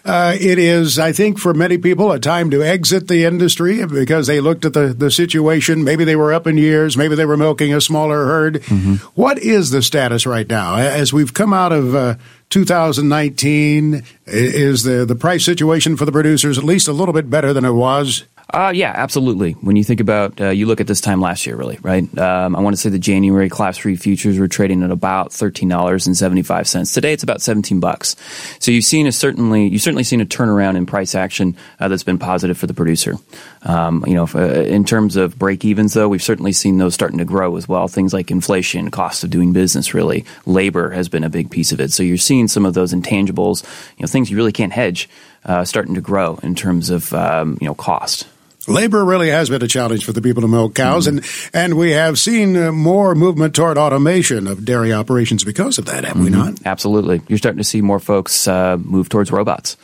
Uh, 0.04 0.36
it 0.38 0.58
is, 0.58 0.98
I 0.98 1.12
think, 1.12 1.38
for 1.38 1.54
many 1.54 1.78
people, 1.78 2.12
a 2.12 2.20
time 2.20 2.50
to 2.50 2.62
exit 2.62 3.08
the 3.08 3.24
industry 3.24 3.86
because 3.86 4.26
they 4.26 4.40
looked 4.40 4.66
at 4.66 4.74
the 4.74 4.88
the 4.88 5.10
situation. 5.10 5.84
Maybe 5.84 6.04
they 6.04 6.16
were 6.16 6.34
up 6.34 6.46
in 6.46 6.58
years. 6.58 6.98
Maybe 6.98 7.14
they 7.14 7.24
were 7.24 7.38
milking 7.38 7.72
a 7.72 7.80
smaller 7.80 8.26
herd. 8.26 8.56
Mm-hmm. 8.56 8.96
What 9.14 9.38
is 9.38 9.70
the 9.70 9.80
status 9.80 10.26
right 10.26 10.48
now 10.48 10.76
as 10.76 11.14
we've 11.14 11.32
come 11.32 11.54
out 11.54 11.72
of 11.72 11.94
uh, 11.94 12.16
2019? 12.50 14.02
Is 14.26 14.82
the, 14.82 15.04
the 15.04 15.14
price 15.14 15.44
situation 15.44 15.96
for 15.96 16.04
the 16.04 16.12
producers 16.12 16.58
at 16.58 16.64
least 16.64 16.88
a 16.88 16.92
little 16.92 17.12
bit 17.12 17.30
better 17.30 17.52
than 17.52 17.64
it 17.64 17.72
was 17.72 18.24
uh, 18.48 18.72
yeah, 18.72 18.92
absolutely. 18.94 19.52
When 19.52 19.74
you 19.74 19.82
think 19.82 19.98
about, 19.98 20.40
uh, 20.40 20.50
you 20.50 20.66
look 20.66 20.80
at 20.80 20.86
this 20.86 21.00
time 21.00 21.20
last 21.20 21.46
year, 21.46 21.56
really, 21.56 21.78
right? 21.82 22.06
Um, 22.16 22.54
I 22.54 22.60
want 22.60 22.76
to 22.76 22.80
say 22.80 22.90
the 22.90 22.98
January 22.98 23.48
Class 23.48 23.76
Three 23.76 23.96
futures 23.96 24.38
were 24.38 24.46
trading 24.46 24.84
at 24.84 24.92
about 24.92 25.32
thirteen 25.32 25.68
dollars 25.68 26.06
and 26.06 26.16
seventy 26.16 26.42
five 26.42 26.68
cents. 26.68 26.94
Today, 26.94 27.12
it's 27.12 27.24
about 27.24 27.42
seventeen 27.42 27.80
bucks. 27.80 28.14
So 28.60 28.70
you've 28.70 28.84
seen 28.84 29.08
a 29.08 29.12
certainly, 29.12 29.66
you've 29.66 29.82
certainly 29.82 30.04
seen 30.04 30.20
a 30.20 30.24
turnaround 30.24 30.76
in 30.76 30.86
price 30.86 31.16
action 31.16 31.56
uh, 31.80 31.88
that's 31.88 32.04
been 32.04 32.18
positive 32.18 32.56
for 32.56 32.68
the 32.68 32.74
producer. 32.74 33.16
Um, 33.62 34.04
you 34.06 34.14
know, 34.14 34.22
if, 34.22 34.36
uh, 34.36 34.62
in 34.62 34.84
terms 34.84 35.16
of 35.16 35.36
break 35.36 35.64
evens, 35.64 35.94
though, 35.94 36.08
we've 36.08 36.22
certainly 36.22 36.52
seen 36.52 36.78
those 36.78 36.94
starting 36.94 37.18
to 37.18 37.24
grow 37.24 37.56
as 37.56 37.68
well. 37.68 37.88
Things 37.88 38.14
like 38.14 38.30
inflation, 38.30 38.92
cost 38.92 39.24
of 39.24 39.30
doing 39.30 39.52
business, 39.52 39.92
really, 39.92 40.24
labor 40.46 40.90
has 40.90 41.08
been 41.08 41.24
a 41.24 41.30
big 41.30 41.50
piece 41.50 41.72
of 41.72 41.80
it. 41.80 41.90
So 41.90 42.04
you're 42.04 42.16
seeing 42.16 42.46
some 42.46 42.64
of 42.64 42.74
those 42.74 42.94
intangibles, 42.94 43.64
you 43.98 44.02
know, 44.02 44.06
things 44.06 44.30
you 44.30 44.36
really 44.36 44.52
can't 44.52 44.72
hedge, 44.72 45.08
uh, 45.44 45.64
starting 45.64 45.96
to 45.96 46.00
grow 46.00 46.38
in 46.44 46.54
terms 46.54 46.90
of 46.90 47.12
um, 47.12 47.58
you 47.60 47.66
know 47.66 47.74
cost. 47.74 48.28
Labor 48.68 49.04
really 49.04 49.30
has 49.30 49.48
been 49.48 49.62
a 49.62 49.68
challenge 49.68 50.04
for 50.04 50.12
the 50.12 50.22
people 50.22 50.42
to 50.42 50.48
milk 50.48 50.74
cows, 50.74 51.06
mm-hmm. 51.06 51.18
and 51.18 51.50
and 51.54 51.78
we 51.78 51.92
have 51.92 52.18
seen 52.18 52.56
uh, 52.56 52.72
more 52.72 53.14
movement 53.14 53.54
toward 53.54 53.78
automation 53.78 54.46
of 54.46 54.64
dairy 54.64 54.92
operations 54.92 55.44
because 55.44 55.78
of 55.78 55.86
that, 55.86 56.04
have 56.04 56.14
mm-hmm. 56.14 56.24
we 56.24 56.30
not? 56.30 56.54
Absolutely. 56.64 57.22
You're 57.28 57.38
starting 57.38 57.58
to 57.58 57.64
see 57.64 57.80
more 57.80 58.00
folks 58.00 58.48
uh, 58.48 58.76
move 58.78 59.08
towards 59.08 59.30
robots. 59.30 59.76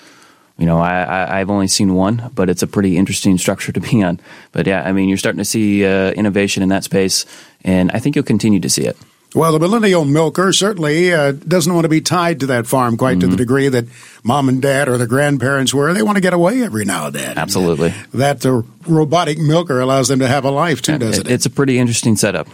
You 0.58 0.66
know, 0.66 0.78
I, 0.78 1.38
have 1.38 1.50
only 1.50 1.66
seen 1.66 1.94
one, 1.94 2.30
but 2.34 2.50
it's 2.50 2.62
a 2.62 2.66
pretty 2.66 2.96
interesting 2.96 3.38
structure 3.38 3.72
to 3.72 3.80
be 3.80 4.02
on. 4.02 4.20
But 4.52 4.66
yeah, 4.66 4.82
I 4.82 4.92
mean, 4.92 5.08
you're 5.08 5.18
starting 5.18 5.38
to 5.38 5.44
see 5.44 5.84
uh, 5.84 6.12
innovation 6.12 6.62
in 6.62 6.68
that 6.68 6.84
space, 6.84 7.24
and 7.64 7.90
I 7.90 7.98
think 7.98 8.14
you'll 8.16 8.24
continue 8.24 8.60
to 8.60 8.68
see 8.68 8.84
it. 8.84 8.96
Well, 9.34 9.52
the 9.52 9.58
millennial 9.58 10.04
milker 10.04 10.52
certainly 10.52 11.12
uh, 11.12 11.32
doesn't 11.32 11.72
want 11.72 11.84
to 11.84 11.88
be 11.88 12.00
tied 12.00 12.40
to 12.40 12.46
that 12.46 12.66
farm 12.66 12.96
quite 12.96 13.12
mm-hmm. 13.12 13.20
to 13.20 13.26
the 13.26 13.32
mm-hmm. 13.32 13.38
degree 13.38 13.68
that 13.68 13.86
mom 14.22 14.48
and 14.48 14.60
dad 14.60 14.88
or 14.88 14.98
the 14.98 15.06
grandparents 15.06 15.72
were. 15.72 15.92
They 15.94 16.02
want 16.02 16.16
to 16.16 16.22
get 16.22 16.34
away 16.34 16.62
every 16.62 16.84
now 16.84 17.06
and 17.06 17.14
then. 17.14 17.38
Absolutely. 17.38 17.94
That 18.12 18.40
the 18.40 18.64
robotic 18.86 19.38
milker 19.38 19.80
allows 19.80 20.08
them 20.08 20.18
to 20.18 20.28
have 20.28 20.44
a 20.44 20.50
life 20.50 20.82
too, 20.82 20.98
doesn't 20.98 21.26
it? 21.26 21.32
It's 21.32 21.46
a 21.46 21.50
pretty 21.50 21.78
interesting 21.78 22.16
setup. 22.16 22.48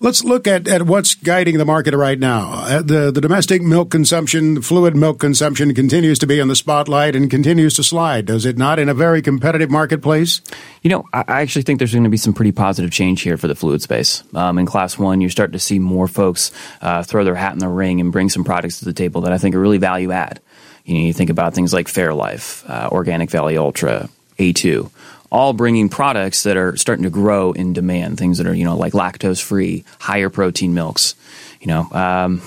Let's 0.00 0.24
look 0.24 0.48
at, 0.48 0.66
at 0.66 0.82
what's 0.82 1.14
guiding 1.14 1.56
the 1.56 1.64
market 1.64 1.94
right 1.94 2.18
now. 2.18 2.50
Uh, 2.52 2.82
the, 2.82 3.12
the 3.12 3.20
domestic 3.20 3.62
milk 3.62 3.90
consumption, 3.90 4.60
fluid 4.60 4.96
milk 4.96 5.20
consumption 5.20 5.72
continues 5.72 6.18
to 6.18 6.26
be 6.26 6.40
in 6.40 6.48
the 6.48 6.56
spotlight 6.56 7.14
and 7.14 7.30
continues 7.30 7.74
to 7.74 7.84
slide, 7.84 8.26
does 8.26 8.44
it 8.44 8.58
not, 8.58 8.80
in 8.80 8.88
a 8.88 8.94
very 8.94 9.22
competitive 9.22 9.70
marketplace? 9.70 10.42
You 10.82 10.90
know, 10.90 11.04
I, 11.12 11.42
actually 11.42 11.62
think 11.62 11.78
there's 11.78 11.92
going 11.92 12.04
to 12.04 12.10
be 12.10 12.16
some 12.16 12.34
pretty 12.34 12.50
positive 12.50 12.90
change 12.90 13.22
here 13.22 13.36
for 13.36 13.46
the 13.46 13.54
fluid 13.54 13.82
space. 13.82 14.24
Um, 14.34 14.58
in 14.58 14.66
class 14.66 14.98
one, 14.98 15.20
you're 15.20 15.30
starting 15.30 15.52
to 15.52 15.60
see 15.60 15.78
more 15.78 16.08
folks 16.08 16.50
uh, 16.80 17.04
throw 17.04 17.22
their 17.22 17.36
hat 17.36 17.52
in 17.52 17.60
the 17.60 17.68
ring 17.68 18.00
and 18.00 18.10
bring 18.10 18.28
some 18.28 18.42
products 18.42 18.80
to 18.80 18.84
the 18.84 18.92
table 18.92 19.20
that 19.22 19.32
I 19.32 19.38
think 19.38 19.54
are 19.54 19.60
really 19.60 19.78
value 19.78 20.10
add. 20.10 20.40
You 20.84 20.94
know, 20.94 21.00
you 21.00 21.12
think 21.12 21.30
about 21.30 21.54
things 21.54 21.72
like 21.72 21.86
Fairlife, 21.86 22.68
uh, 22.68 22.88
Organic 22.90 23.30
Valley 23.30 23.56
Ultra, 23.56 24.10
A2 24.38 24.90
all 25.34 25.52
bringing 25.52 25.88
products 25.88 26.44
that 26.44 26.56
are 26.56 26.76
starting 26.76 27.02
to 27.02 27.10
grow 27.10 27.50
in 27.50 27.72
demand. 27.72 28.18
Things 28.18 28.38
that 28.38 28.46
are 28.46 28.54
you 28.54 28.64
know 28.64 28.76
like 28.76 28.92
lactose 28.92 29.42
free, 29.42 29.84
higher 29.98 30.30
protein 30.30 30.74
milks. 30.74 31.16
You 31.60 31.66
know, 31.66 31.88
um, 31.90 32.40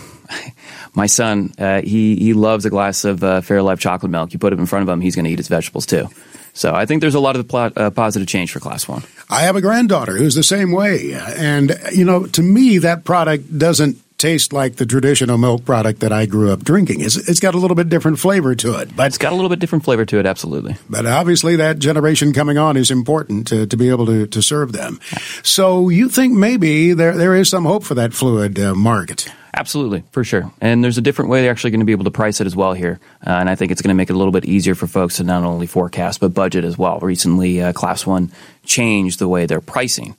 my 0.96 1.06
son 1.06 1.53
uh, 1.60 1.82
he 1.82 2.15
he 2.15 2.34
loves 2.34 2.65
a 2.65 2.70
glass 2.70 3.03
of 3.03 3.24
uh, 3.24 3.41
Fairlife 3.41 3.79
chocolate 3.79 4.12
milk. 4.12 4.32
You 4.32 4.39
put 4.39 4.53
it 4.53 4.60
in 4.60 4.65
front 4.65 4.84
of 4.84 4.89
him, 4.89 5.01
he's 5.01 5.15
going 5.15 5.25
to 5.25 5.32
eat 5.32 5.38
his 5.38 5.50
vegetables 5.50 5.86
too. 5.86 6.08
So 6.53 6.74
I 6.74 6.86
think 6.86 7.01
there's 7.01 7.13
a 7.13 7.20
lot 7.20 7.36
of 7.36 7.53
uh, 7.53 7.91
positive 7.91 8.27
change 8.27 8.51
for 8.51 8.60
Class 8.60 8.88
One. 8.88 9.03
I 9.29 9.41
have 9.41 9.58
a 9.58 9.62
granddaughter 9.62 10.15
who's 10.15 10.34
the 10.34 10.41
same 10.41 10.72
way, 10.72 11.13
and 11.13 11.77
you 11.91 12.06
know, 12.06 12.25
to 12.27 12.41
me, 12.41 12.77
that 12.79 13.03
product 13.03 13.60
doesn't 13.60 13.98
taste 14.18 14.52
like 14.52 14.78
the 14.78 14.86
traditional 14.86 15.38
milk 15.38 15.64
product 15.66 16.00
that 16.00 16.12
I 16.12 16.26
grew 16.26 16.52
up 16.52 16.64
drinking. 16.64 17.02
It's, 17.02 17.16
it's 17.16 17.40
got 17.40 17.56
a 17.56 17.58
little 17.58 17.76
bit 17.76 17.90
different 17.90 18.20
flavor 18.20 18.56
to 18.56 18.80
it. 18.80 18.96
But 18.96 19.08
it's 19.08 19.18
got 19.18 19.32
a 19.32 19.36
little 19.36 19.50
bit 19.50 19.60
different 19.60 19.84
flavor 19.84 20.06
to 20.06 20.20
it, 20.20 20.26
absolutely. 20.26 20.76
But 20.90 21.06
obviously, 21.06 21.56
that 21.58 21.80
generation 21.80 22.34
coming 22.34 22.58
on 22.58 22.78
is 22.78 22.90
important 22.90 23.48
to, 23.48 23.68
to 23.68 23.78
be 23.78 23.90
able 23.90 24.06
to, 24.08 24.28
to 24.28 24.42
serve 24.42 24.72
them. 24.72 25.00
So 25.44 25.90
you 25.90 26.10
think 26.10 26.34
maybe 26.34 26.94
there 26.94 27.16
there 27.16 27.36
is 27.36 27.50
some 27.50 27.66
hope 27.66 27.84
for 27.84 27.96
that 27.96 28.14
fluid 28.14 28.60
uh, 28.60 28.74
market? 28.74 29.30
Absolutely, 29.54 30.04
for 30.12 30.24
sure. 30.24 30.52
And 30.62 30.84
there's 30.84 31.00
a 31.00 31.02
different 31.02 31.32
way 31.32 31.42
they're 31.42 31.52
actually 31.52 31.72
going 31.72 31.80
to 31.80 31.86
be 31.86 31.92
able 31.92 32.04
to 32.04 32.12
price 32.12 32.40
it 32.40 32.46
as 32.46 32.56
well 32.56 32.74
here. 32.74 33.00
Uh, 33.26 33.32
and 33.32 33.50
I 33.50 33.56
think 33.56 33.72
it's 33.72 33.82
going 33.82 33.90
to 33.90 33.96
make 33.96 34.10
it 34.12 34.14
a 34.14 34.18
little 34.18 34.32
bit 34.32 34.46
easier 34.46 34.76
for 34.76 34.86
folks 34.86 35.18
to 35.18 35.24
not 35.24 35.44
only 35.44 35.66
forecast, 35.66 36.20
but 36.20 36.34
budget 36.34 36.64
as 36.64 36.78
well. 36.78 37.00
Recently, 37.00 37.62
uh, 37.62 37.74
Class 37.74 38.06
1 38.06 38.32
changed 38.66 39.18
the 39.18 39.28
way 39.28 39.48
they're 39.48 39.60
pricing. 39.60 40.16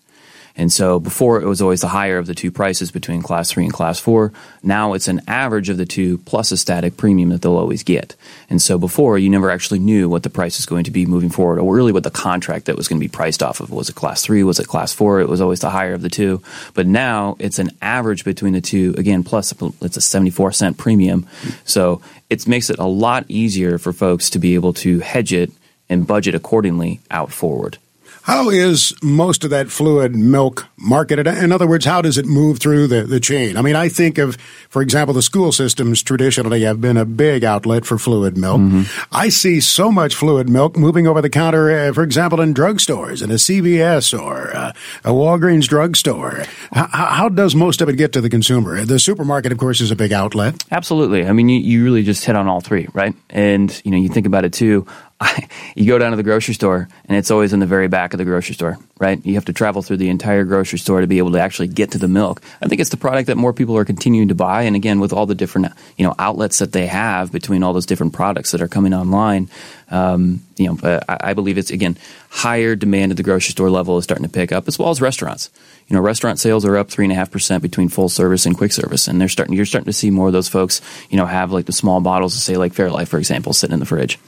And 0.59 0.73
so 0.73 0.99
before 0.99 1.41
it 1.41 1.47
was 1.47 1.63
always 1.63 1.81
the 1.81 1.89
higher 1.89 2.19
of 2.19 2.27
the 2.27 2.35
two 2.35 2.51
prices 2.51 2.91
between 2.91 3.23
class 3.23 3.51
three 3.51 3.65
and 3.65 3.73
class 3.73 4.01
four. 4.01 4.33
Now 4.63 4.93
it's 4.93 5.07
an 5.07 5.23
average 5.29 5.69
of 5.69 5.77
the 5.79 5.87
two 5.87 6.19
plus 6.19 6.51
a 6.51 6.57
static 6.57 6.97
premium 6.97 7.29
that 7.31 7.43
they'll 7.43 7.57
always 7.57 7.85
get. 7.85 8.17
And 8.51 8.61
so 8.61 8.77
before 8.77 9.19
you 9.19 9.31
never 9.31 9.51
actually 9.51 9.79
knew 9.79 10.09
what 10.09 10.25
the 10.25 10.31
price 10.31 10.59
is 10.59 10.67
going 10.67 10.85
to 10.85 10.91
be 10.91 11.07
moving 11.07 11.31
forward 11.31 11.61
or 11.61 11.75
really 11.75 11.93
what 11.93 12.03
the 12.03 12.11
contract 12.11 12.67
that 12.67 12.77
was 12.77 12.89
going 12.89 13.01
to 13.01 13.05
be 13.05 13.09
priced 13.09 13.43
off 13.43 13.61
of. 13.61 13.71
Was 13.71 13.89
it 13.89 13.95
class 13.95 14.23
three? 14.23 14.43
Was 14.43 14.59
it 14.59 14.67
class 14.67 14.93
four? 14.93 15.21
It 15.21 15.29
was 15.29 15.41
always 15.41 15.61
the 15.61 15.71
higher 15.71 15.95
of 15.95 16.03
the 16.03 16.11
two. 16.11 16.43
But 16.75 16.89
now 16.89 17.37
it's 17.39 17.61
an 17.61 17.71
average 17.81 18.25
between 18.25 18.53
the 18.53 18.61
two. 18.61 18.95
Again, 18.99 19.23
plus 19.23 19.55
it's 19.81 19.97
a 19.97 20.01
74 20.01 20.51
cent 20.53 20.77
premium. 20.77 21.29
So 21.65 22.03
it 22.29 22.49
makes 22.49 22.69
it 22.69 22.81
a 22.81 22.87
lot 22.87 23.25
easier 23.29 23.79
for 23.79 23.93
folks 23.93 24.29
to 24.31 24.41
be 24.41 24.57
able 24.57 24.73
to 24.75 24.99
hedge 24.99 25.33
it 25.33 25.53
and 25.89 26.07
budget 26.07 26.35
accordingly 26.35 27.01
out 27.11 27.33
forward. 27.33 27.79
How 28.29 28.51
is 28.51 28.93
most 29.03 29.43
of 29.43 29.49
that 29.49 29.71
fluid 29.71 30.15
milk 30.15 30.67
marketed? 30.77 31.27
In 31.27 31.51
other 31.51 31.67
words, 31.67 31.87
how 31.87 32.03
does 32.03 32.19
it 32.19 32.27
move 32.27 32.59
through 32.59 32.87
the, 32.87 33.05
the 33.05 33.21
chain? 33.21 33.57
I 33.57 33.63
mean, 33.63 33.75
I 33.75 33.89
think 33.89 34.19
of, 34.19 34.37
for 34.69 34.83
example, 34.83 35.15
the 35.15 35.23
school 35.23 35.51
systems 35.51 36.03
traditionally 36.03 36.61
have 36.65 36.79
been 36.79 36.99
a 36.99 37.07
big 37.07 37.43
outlet 37.43 37.87
for 37.87 37.97
fluid 37.97 38.37
milk. 38.37 38.61
Mm-hmm. 38.61 38.83
I 39.13 39.31
see 39.31 39.61
so 39.61 39.91
much 39.91 40.15
fluid 40.15 40.51
milk 40.51 40.77
moving 40.77 41.07
over 41.07 41.23
the 41.23 41.31
counter, 41.31 41.71
uh, 41.71 41.95
for 41.95 42.03
example, 42.03 42.43
in 42.43 42.53
drugstores, 42.53 43.23
in 43.23 43.31
a 43.31 43.37
CVS 43.37 44.13
or 44.13 44.55
uh, 44.55 44.73
a 45.05 45.11
Walgreens 45.11 45.67
drugstore. 45.67 46.45
How, 46.71 46.87
how, 46.89 47.29
does 47.31 47.55
most 47.55 47.81
of 47.81 47.89
it 47.89 47.97
get 47.97 48.13
to 48.13 48.21
the 48.21 48.29
consumer? 48.29 48.85
The 48.85 48.99
supermarket, 48.99 49.53
of 49.53 49.59
course, 49.59 49.81
is 49.81 49.91
a 49.91 49.97
big 49.97 50.13
outlet. 50.13 50.63
Absolutely. 50.71 51.25
I 51.25 51.33
mean, 51.33 51.49
you, 51.49 51.61
you 51.61 51.83
really 51.83 52.03
just 52.03 52.27
hit 52.27 52.37
on 52.37 52.47
all 52.47 52.61
three, 52.61 52.89
right? 52.93 53.15
And, 53.31 53.81
you 53.87 53.91
know, 53.91 53.97
you 53.97 54.11
think 54.11 54.27
about 54.27 54.45
it 54.45 54.53
too. 54.53 54.87
you 55.75 55.87
go 55.87 55.99
down 55.99 56.11
to 56.13 56.17
the 56.17 56.23
grocery 56.23 56.55
store 56.55 56.89
and 57.07 57.17
it's 57.17 57.31
always 57.31 57.53
in 57.53 57.61
the 57.61 57.67
very 57.67 57.89
back 57.89 58.15
of 58.15 58.19
the 58.19 58.25
grocery 58.25 58.55
store, 58.55 58.79
right? 58.99 59.25
You 59.25 59.35
have 59.35 59.47
to 59.47 59.53
travel 59.53 59.83
through 59.83 59.97
the 59.97 60.09
entire 60.09 60.45
grocery 60.45 60.79
store 60.79 61.01
to 61.01 61.07
be 61.07 61.19
able 61.19 61.33
to 61.33 61.41
actually 61.41 61.69
get 61.69 61.93
to 61.93 61.99
the 61.99 62.09
milk. 62.09 62.43
I 62.63 62.69
think 62.69 62.81
it's 62.81 62.91
the 62.91 62.97
product 62.97 63.27
that 63.27 63.37
more 63.37 63.53
people 63.53 63.77
are 63.77 63.85
continuing 63.85 64.29
to 64.29 64.35
buy. 64.35 64.63
And 64.63 64.77
again, 64.77 65.01
with 65.01 65.13
all 65.13 65.27
the 65.27 65.35
different, 65.35 65.73
you 65.97 66.07
know, 66.07 66.15
outlets 66.19 66.59
that 66.59 66.73
they 66.73 66.87
have 66.87 67.33
between 67.33 67.63
all 67.63 67.73
those 67.73 67.87
different 67.87 68.13
products 68.13 68.53
that 68.53 68.63
are 68.63 68.69
coming 68.69 68.95
online, 68.95 69.49
um, 69.91 70.41
you 70.59 70.69
know, 70.69 70.79
uh, 70.83 71.01
I, 71.09 71.31
I 71.31 71.35
believe 71.35 71.59
it's 71.59 71.71
again 71.71 71.97
higher 72.31 72.77
demand 72.77 73.13
at 73.13 73.17
the 73.17 73.23
grocery 73.23 73.53
store 73.53 73.71
level 73.71 73.99
is 73.99 74.05
starting 74.05 74.27
to 74.27 74.33
pick 74.33 74.53
up, 74.53 74.69
as 74.69 74.79
well 74.79 74.91
as 74.91 75.01
restaurants. 75.01 75.51
You 75.89 75.97
know, 75.97 76.03
restaurant 76.03 76.39
sales 76.39 76.65
are 76.65 76.77
up 76.77 76.91
three 76.91 77.05
and 77.05 77.13
a 77.13 77.15
half 77.15 77.31
percent 77.31 77.63
between 77.63 77.89
full 77.89 78.09
service 78.09 78.45
and 78.45 78.57
quick 78.57 78.73
service, 78.73 79.09
and 79.09 79.21
they're 79.21 79.29
starting. 79.29 79.55
You're 79.55 79.65
starting 79.65 79.87
to 79.87 79.93
see 79.93 80.11
more 80.11 80.27
of 80.27 80.33
those 80.33 80.49
folks, 80.49 80.81
you 81.11 81.17
know, 81.17 81.27
have 81.27 81.53
like 81.53 81.67
the 81.67 81.73
small 81.73 82.01
bottles, 82.01 82.35
say 82.35 82.57
like 82.57 82.73
Fairlife, 82.73 83.09
for 83.09 83.19
example, 83.19 83.53
sitting 83.53 83.75
in 83.75 83.81
the 83.81 83.87
fridge. 83.87 84.19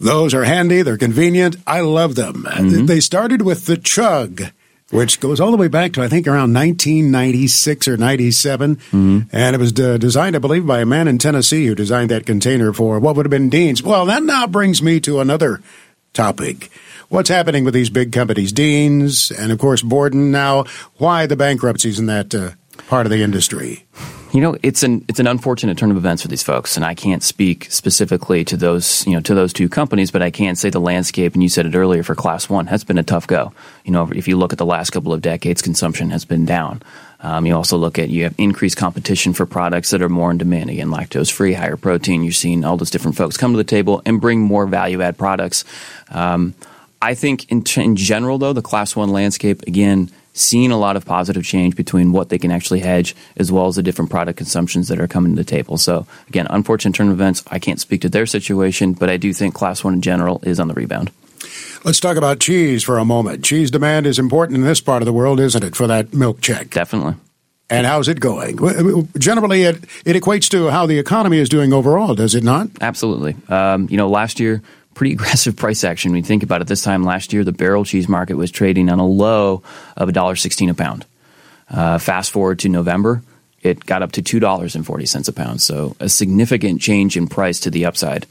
Those 0.00 0.32
are 0.34 0.44
handy. 0.44 0.82
They're 0.82 0.96
convenient. 0.96 1.56
I 1.66 1.80
love 1.80 2.14
them. 2.14 2.44
Mm-hmm. 2.48 2.86
They 2.86 3.00
started 3.00 3.42
with 3.42 3.66
the 3.66 3.76
Chug 3.76 4.42
which 4.90 5.20
goes 5.20 5.40
all 5.40 5.50
the 5.50 5.56
way 5.56 5.68
back 5.68 5.92
to 5.92 6.02
I 6.02 6.08
think 6.08 6.26
around 6.26 6.52
1996 6.52 7.88
or 7.88 7.96
97, 7.96 8.76
mm-hmm. 8.76 9.18
and 9.32 9.56
it 9.56 9.58
was 9.58 9.72
de- 9.72 9.98
designed, 9.98 10.36
I 10.36 10.40
believe, 10.40 10.66
by 10.66 10.80
a 10.80 10.86
man 10.86 11.08
in 11.08 11.18
Tennessee 11.18 11.66
who 11.66 11.74
designed 11.74 12.10
that 12.10 12.26
container 12.26 12.72
for 12.72 12.98
what 12.98 13.16
would 13.16 13.26
have 13.26 13.30
been 13.30 13.50
Dean's. 13.50 13.82
Well, 13.82 14.06
that 14.06 14.22
now 14.22 14.46
brings 14.46 14.82
me 14.82 15.00
to 15.00 15.20
another 15.20 15.60
topic. 16.12 16.70
What's 17.08 17.28
happening 17.28 17.64
with 17.64 17.74
these 17.74 17.90
big 17.90 18.12
companies, 18.12 18.52
Dean's, 18.52 19.30
and 19.30 19.50
of 19.50 19.58
course 19.58 19.82
Borden 19.82 20.30
now? 20.30 20.64
Why 20.96 21.26
the 21.26 21.36
bankruptcies 21.36 21.98
in 21.98 22.06
that 22.06 22.34
uh, 22.34 22.50
part 22.88 23.06
of 23.06 23.10
the 23.10 23.22
industry? 23.22 23.84
You 24.32 24.40
know, 24.40 24.56
it's 24.62 24.84
an 24.84 25.04
it's 25.08 25.18
an 25.18 25.26
unfortunate 25.26 25.76
turn 25.76 25.90
of 25.90 25.96
events 25.96 26.22
for 26.22 26.28
these 26.28 26.42
folks, 26.42 26.76
and 26.76 26.84
I 26.84 26.94
can't 26.94 27.22
speak 27.22 27.66
specifically 27.68 28.44
to 28.44 28.56
those 28.56 29.04
you 29.04 29.14
know 29.14 29.20
to 29.22 29.34
those 29.34 29.52
two 29.52 29.68
companies, 29.68 30.12
but 30.12 30.22
I 30.22 30.30
can 30.30 30.54
say 30.54 30.70
the 30.70 30.80
landscape. 30.80 31.34
And 31.34 31.42
you 31.42 31.48
said 31.48 31.66
it 31.66 31.74
earlier 31.74 32.04
for 32.04 32.14
Class 32.14 32.48
One 32.48 32.68
has 32.68 32.84
been 32.84 32.96
a 32.96 33.02
tough 33.02 33.26
go. 33.26 33.52
You 33.84 33.90
know, 33.90 34.08
if 34.14 34.28
you 34.28 34.36
look 34.36 34.52
at 34.52 34.58
the 34.58 34.66
last 34.66 34.90
couple 34.90 35.12
of 35.12 35.20
decades, 35.20 35.62
consumption 35.62 36.10
has 36.10 36.24
been 36.24 36.44
down. 36.44 36.80
Um, 37.22 37.44
you 37.44 37.56
also 37.56 37.76
look 37.76 37.98
at 37.98 38.08
you 38.08 38.22
have 38.22 38.34
increased 38.38 38.76
competition 38.76 39.32
for 39.32 39.46
products 39.46 39.90
that 39.90 40.00
are 40.00 40.08
more 40.08 40.30
in 40.30 40.38
demand. 40.38 40.70
Again, 40.70 40.90
lactose 40.90 41.30
free, 41.30 41.52
higher 41.52 41.76
protein. 41.76 42.22
You're 42.22 42.32
seeing 42.32 42.64
all 42.64 42.76
those 42.76 42.90
different 42.90 43.16
folks 43.16 43.36
come 43.36 43.52
to 43.52 43.58
the 43.58 43.64
table 43.64 44.00
and 44.06 44.20
bring 44.20 44.40
more 44.40 44.64
value 44.64 45.02
add 45.02 45.18
products. 45.18 45.64
Um, 46.08 46.54
I 47.02 47.14
think 47.14 47.50
in, 47.50 47.64
in 47.76 47.96
general, 47.96 48.38
though, 48.38 48.52
the 48.52 48.62
Class 48.62 48.94
One 48.94 49.10
landscape 49.10 49.62
again 49.62 50.10
seeing 50.32 50.70
a 50.70 50.78
lot 50.78 50.96
of 50.96 51.04
positive 51.04 51.44
change 51.44 51.76
between 51.76 52.12
what 52.12 52.28
they 52.28 52.38
can 52.38 52.50
actually 52.50 52.80
hedge 52.80 53.16
as 53.36 53.50
well 53.50 53.66
as 53.66 53.76
the 53.76 53.82
different 53.82 54.10
product 54.10 54.36
consumptions 54.36 54.88
that 54.88 55.00
are 55.00 55.08
coming 55.08 55.32
to 55.32 55.36
the 55.36 55.44
table. 55.44 55.76
So 55.76 56.06
again, 56.28 56.46
unfortunate 56.50 56.94
turn 56.94 57.08
of 57.08 57.14
events. 57.14 57.42
I 57.50 57.58
can't 57.58 57.80
speak 57.80 58.02
to 58.02 58.08
their 58.08 58.26
situation, 58.26 58.92
but 58.92 59.10
I 59.10 59.16
do 59.16 59.32
think 59.32 59.54
class 59.54 59.82
one 59.82 59.94
in 59.94 60.02
general 60.02 60.40
is 60.44 60.60
on 60.60 60.68
the 60.68 60.74
rebound. 60.74 61.10
Let's 61.84 62.00
talk 62.00 62.16
about 62.16 62.40
cheese 62.40 62.82
for 62.82 62.98
a 62.98 63.04
moment. 63.04 63.44
Cheese 63.44 63.70
demand 63.70 64.06
is 64.06 64.18
important 64.18 64.58
in 64.58 64.64
this 64.64 64.80
part 64.80 65.02
of 65.02 65.06
the 65.06 65.12
world, 65.12 65.40
isn't 65.40 65.64
it, 65.64 65.74
for 65.74 65.86
that 65.86 66.12
milk 66.12 66.40
check? 66.40 66.70
Definitely. 66.70 67.14
And 67.70 67.86
how's 67.86 68.08
it 68.08 68.18
going? 68.18 68.58
Generally, 69.16 69.62
it, 69.62 69.76
it 70.04 70.16
equates 70.16 70.48
to 70.50 70.68
how 70.68 70.86
the 70.86 70.98
economy 70.98 71.38
is 71.38 71.48
doing 71.48 71.72
overall, 71.72 72.16
does 72.16 72.34
it 72.34 72.42
not? 72.42 72.68
Absolutely. 72.80 73.36
Um, 73.48 73.86
you 73.88 73.96
know, 73.96 74.08
last 74.08 74.40
year 74.40 74.60
pretty 74.94 75.12
aggressive 75.14 75.56
price 75.56 75.84
action 75.84 76.12
when 76.12 76.22
you 76.22 76.26
think 76.26 76.42
about 76.42 76.60
it. 76.60 76.68
This 76.68 76.82
time 76.82 77.04
last 77.04 77.32
year, 77.32 77.44
the 77.44 77.52
barrel 77.52 77.84
cheese 77.84 78.08
market 78.08 78.36
was 78.36 78.50
trading 78.50 78.88
on 78.88 78.98
a 78.98 79.06
low 79.06 79.62
of 79.96 80.08
$1.16 80.08 80.70
a 80.70 80.74
pound. 80.74 81.06
Uh, 81.68 81.98
fast 81.98 82.32
forward 82.32 82.58
to 82.60 82.68
November, 82.68 83.22
it 83.62 83.86
got 83.86 84.02
up 84.02 84.12
to 84.12 84.22
$2.40 84.22 85.28
a 85.28 85.32
pound. 85.32 85.62
So 85.62 85.96
a 86.00 86.08
significant 86.08 86.80
change 86.80 87.16
in 87.16 87.28
price 87.28 87.60
to 87.60 87.70
the 87.70 87.84
upside. 87.84 88.26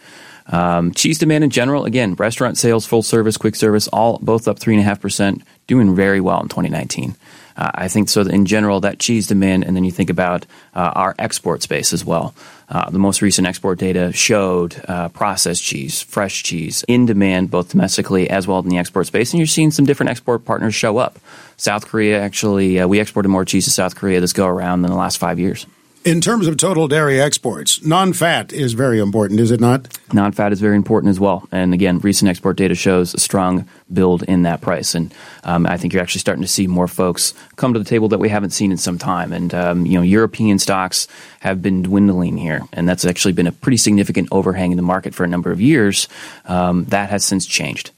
Um, 0.48 0.94
cheese 0.94 1.20
demand 1.20 1.44
in 1.44 1.52
general, 1.52 1.86
again, 1.86 2.16
restaurant 2.16 2.58
sales, 2.58 2.86
full 2.86 3.04
service, 3.04 3.38
quick 3.38 3.56
service, 3.56 3.88
all 3.90 4.18
both 4.20 4.48
up 4.48 4.60
3.5%, 4.60 5.44
doing 5.68 5.96
very 5.96 6.20
well 6.20 6.42
in 6.42 6.50
2019. 6.50 7.16
Uh, 7.60 7.72
I 7.76 7.88
think 7.90 8.08
so. 8.08 8.22
In 8.22 8.46
general, 8.46 8.80
that 8.80 9.00
cheese 9.00 9.28
demand, 9.28 9.66
and 9.66 9.76
then 9.76 9.84
you 9.84 9.92
think 9.92 10.10
about 10.10 10.46
uh, 10.74 10.94
our 10.96 11.14
export 11.20 11.62
space 11.62 11.92
as 11.92 12.06
well. 12.06 12.34
Uh, 12.70 12.90
the 12.90 13.00
most 13.00 13.22
recent 13.22 13.46
export 13.48 13.80
data 13.80 14.14
showed 14.14 14.82
uh, 14.88 15.10
processed 15.10 15.62
cheese, 15.62 16.02
fresh 16.02 16.42
cheese, 16.44 16.86
in 16.88 17.06
demand 17.06 17.52
both 17.52 17.70
domestically 17.72 18.30
as 18.30 18.48
well 18.48 18.60
as 18.60 18.66
in 18.66 18.70
the 18.70 18.78
export 18.78 19.08
space, 19.08 19.34
and 19.34 19.40
you're 19.40 19.48
seeing 19.48 19.72
some 19.72 19.86
different 19.86 20.10
export 20.10 20.46
partners 20.46 20.74
show 20.74 20.98
up. 20.98 21.20
South 21.58 21.86
Korea 21.86 22.22
actually, 22.22 22.80
uh, 22.80 22.88
we 22.88 23.02
exported 23.02 23.28
more 23.28 23.44
cheese 23.44 23.66
to 23.66 23.72
South 23.72 23.96
Korea 23.96 24.22
this 24.22 24.32
go 24.32 24.48
around 24.48 24.84
than 24.84 24.92
the 24.92 24.98
last 24.98 25.18
five 25.18 25.38
years. 25.38 25.66
In 26.06 26.22
terms 26.22 26.48
of 26.48 26.56
total 26.56 26.88
dairy 26.88 27.20
exports, 27.20 27.84
non 27.84 28.14
fat 28.14 28.54
is 28.54 28.72
very 28.72 29.00
important, 29.00 29.42
is 29.42 29.52
it 29.52 29.60
not? 29.60 30.00
Non 30.14 30.32
fat 30.32 30.54
is 30.54 30.62
very 30.62 30.78
important 30.78 31.10
as 31.10 31.20
well. 31.20 31.46
And 31.52 31.74
again, 31.74 32.00
recent 32.00 32.30
export 32.30 32.56
data 32.56 32.74
shows 32.74 33.14
a 33.14 33.20
strong 33.20 33.68
build 33.92 34.24
in 34.24 34.44
that 34.44 34.62
price. 34.62 34.96
And 34.96 35.14
um, 35.44 35.68
I 35.68 35.76
think 35.76 35.94
you're 35.94 36.02
actually 36.02 36.22
starting 36.22 36.42
to 36.42 36.48
see 36.48 36.68
more 36.68 36.88
folks 36.88 37.34
come 37.58 37.74
to 37.74 37.80
the 37.80 37.86
table 37.86 38.08
that 38.10 38.18
we 38.18 38.30
haven't 38.30 38.52
seen 38.52 38.72
in 38.72 38.78
some 38.78 38.98
time. 38.98 39.34
And, 39.34 39.54
um, 39.54 39.86
you 39.86 39.96
know, 39.96 40.02
European 40.02 40.58
stocks 40.58 41.10
have 41.42 41.62
been 41.62 41.84
dwindling 41.84 42.38
here. 42.38 42.62
And 42.72 42.88
that's 42.88 43.04
actually 43.04 43.34
been 43.34 43.48
a 43.48 43.52
pretty 43.52 43.78
significant 43.78 44.30
overhang 44.32 44.72
in 44.72 44.78
the 44.78 44.84
market 44.84 45.14
for 45.14 45.26
a 45.26 45.28
number 45.28 45.52
of 45.52 45.60
years. 45.60 46.08
Um, 46.46 46.86
that 46.86 47.10
has 47.10 47.26
since 47.26 47.46
changed. 47.46 47.92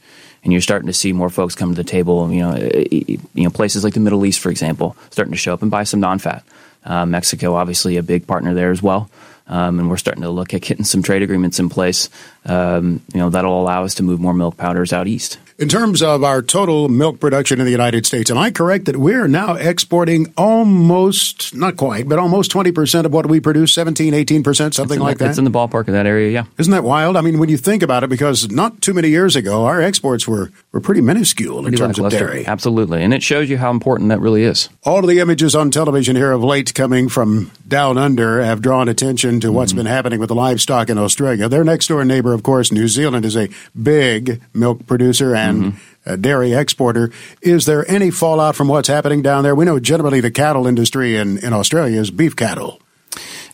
and 0.43 0.51
you're 0.51 0.61
starting 0.61 0.87
to 0.87 0.93
see 0.93 1.13
more 1.13 1.29
folks 1.29 1.53
come 1.55 1.69
to 1.69 1.75
the 1.75 1.83
table. 1.87 2.31
You 2.31 2.41
know, 2.41 2.55
you 2.55 3.19
know 3.43 3.51
places 3.51 3.83
like 3.83 3.93
the 3.93 3.99
Middle 3.99 4.25
East, 4.25 4.39
for 4.39 4.49
example, 4.49 4.97
starting 5.11 5.33
to 5.33 5.37
show 5.37 5.53
up 5.53 5.61
and 5.61 5.69
buy 5.69 5.83
some 5.83 5.99
non-fat. 5.99 6.43
Uh, 6.83 7.05
Mexico, 7.05 7.55
obviously, 7.55 7.97
a 7.97 8.03
big 8.03 8.27
partner 8.27 8.53
there 8.53 8.71
as 8.71 8.81
well. 8.81 9.09
Um, 9.47 9.79
and 9.79 9.89
we're 9.89 9.97
starting 9.97 10.23
to 10.23 10.29
look 10.29 10.53
at 10.53 10.61
getting 10.61 10.85
some 10.85 11.03
trade 11.03 11.23
agreements 11.23 11.59
in 11.59 11.69
place. 11.69 12.09
Um, 12.45 13.01
you 13.13 13.19
know, 13.19 13.29
that'll 13.29 13.61
allow 13.61 13.83
us 13.83 13.95
to 13.95 14.03
move 14.03 14.19
more 14.19 14.33
milk 14.33 14.55
powders 14.55 14.93
out 14.93 15.07
east. 15.07 15.39
In 15.61 15.69
terms 15.69 16.01
of 16.01 16.23
our 16.23 16.41
total 16.41 16.89
milk 16.89 17.19
production 17.19 17.59
in 17.59 17.65
the 17.65 17.71
United 17.71 18.03
States, 18.07 18.31
am 18.31 18.37
I 18.39 18.49
correct 18.49 18.85
that 18.85 18.97
we're 18.97 19.27
now 19.27 19.53
exporting 19.53 20.33
almost, 20.35 21.53
not 21.53 21.77
quite, 21.77 22.09
but 22.09 22.17
almost 22.17 22.51
20% 22.51 23.05
of 23.05 23.13
what 23.13 23.27
we 23.27 23.39
produce, 23.39 23.71
17, 23.73 24.11
18%, 24.11 24.73
something 24.73 24.99
like 24.99 25.19
that? 25.19 25.29
It's 25.29 25.37
in 25.37 25.43
the 25.43 25.51
ballpark 25.51 25.81
of 25.81 25.93
that 25.93 26.07
area, 26.07 26.31
yeah. 26.31 26.45
Isn't 26.57 26.71
that 26.71 26.83
wild? 26.83 27.15
I 27.15 27.21
mean, 27.21 27.37
when 27.37 27.49
you 27.49 27.57
think 27.57 27.83
about 27.83 28.03
it, 28.03 28.09
because 28.09 28.49
not 28.49 28.81
too 28.81 28.95
many 28.95 29.09
years 29.09 29.35
ago, 29.35 29.65
our 29.65 29.79
exports 29.79 30.27
were, 30.27 30.51
were 30.71 30.81
pretty 30.81 31.01
minuscule 31.01 31.61
pretty 31.61 31.75
in 31.75 31.79
terms 31.79 31.99
of 31.99 32.09
dairy. 32.09 32.43
Absolutely. 32.47 33.03
And 33.03 33.13
it 33.13 33.21
shows 33.21 33.47
you 33.47 33.59
how 33.59 33.69
important 33.69 34.09
that 34.09 34.19
really 34.19 34.41
is. 34.41 34.67
All 34.83 34.97
of 34.97 35.07
the 35.07 35.19
images 35.19 35.53
on 35.53 35.69
television 35.69 36.15
here 36.15 36.31
of 36.31 36.43
late 36.43 36.73
coming 36.73 37.07
from 37.07 37.51
down 37.67 37.99
under 37.99 38.41
have 38.41 38.63
drawn 38.63 38.89
attention 38.89 39.39
to 39.41 39.51
what's 39.51 39.73
mm-hmm. 39.73 39.81
been 39.81 39.85
happening 39.85 40.19
with 40.19 40.29
the 40.29 40.35
livestock 40.35 40.89
in 40.89 40.97
Australia. 40.97 41.47
Their 41.47 41.63
next 41.63 41.85
door 41.85 42.03
neighbor, 42.03 42.33
of 42.33 42.41
course, 42.41 42.71
New 42.71 42.87
Zealand, 42.87 43.25
is 43.25 43.37
a 43.37 43.47
big 43.79 44.41
milk 44.55 44.87
producer 44.87 45.35
and 45.35 45.50
and 45.55 45.73
mm-hmm. 45.73 46.21
dairy 46.21 46.53
exporter. 46.53 47.11
Is 47.41 47.65
there 47.65 47.89
any 47.89 48.11
fallout 48.11 48.55
from 48.55 48.67
what's 48.67 48.87
happening 48.87 49.21
down 49.21 49.43
there? 49.43 49.55
We 49.55 49.65
know 49.65 49.79
generally 49.79 50.21
the 50.21 50.31
cattle 50.31 50.67
industry 50.67 51.17
in, 51.17 51.37
in 51.39 51.53
Australia 51.53 51.99
is 51.99 52.11
beef 52.11 52.35
cattle. 52.35 52.81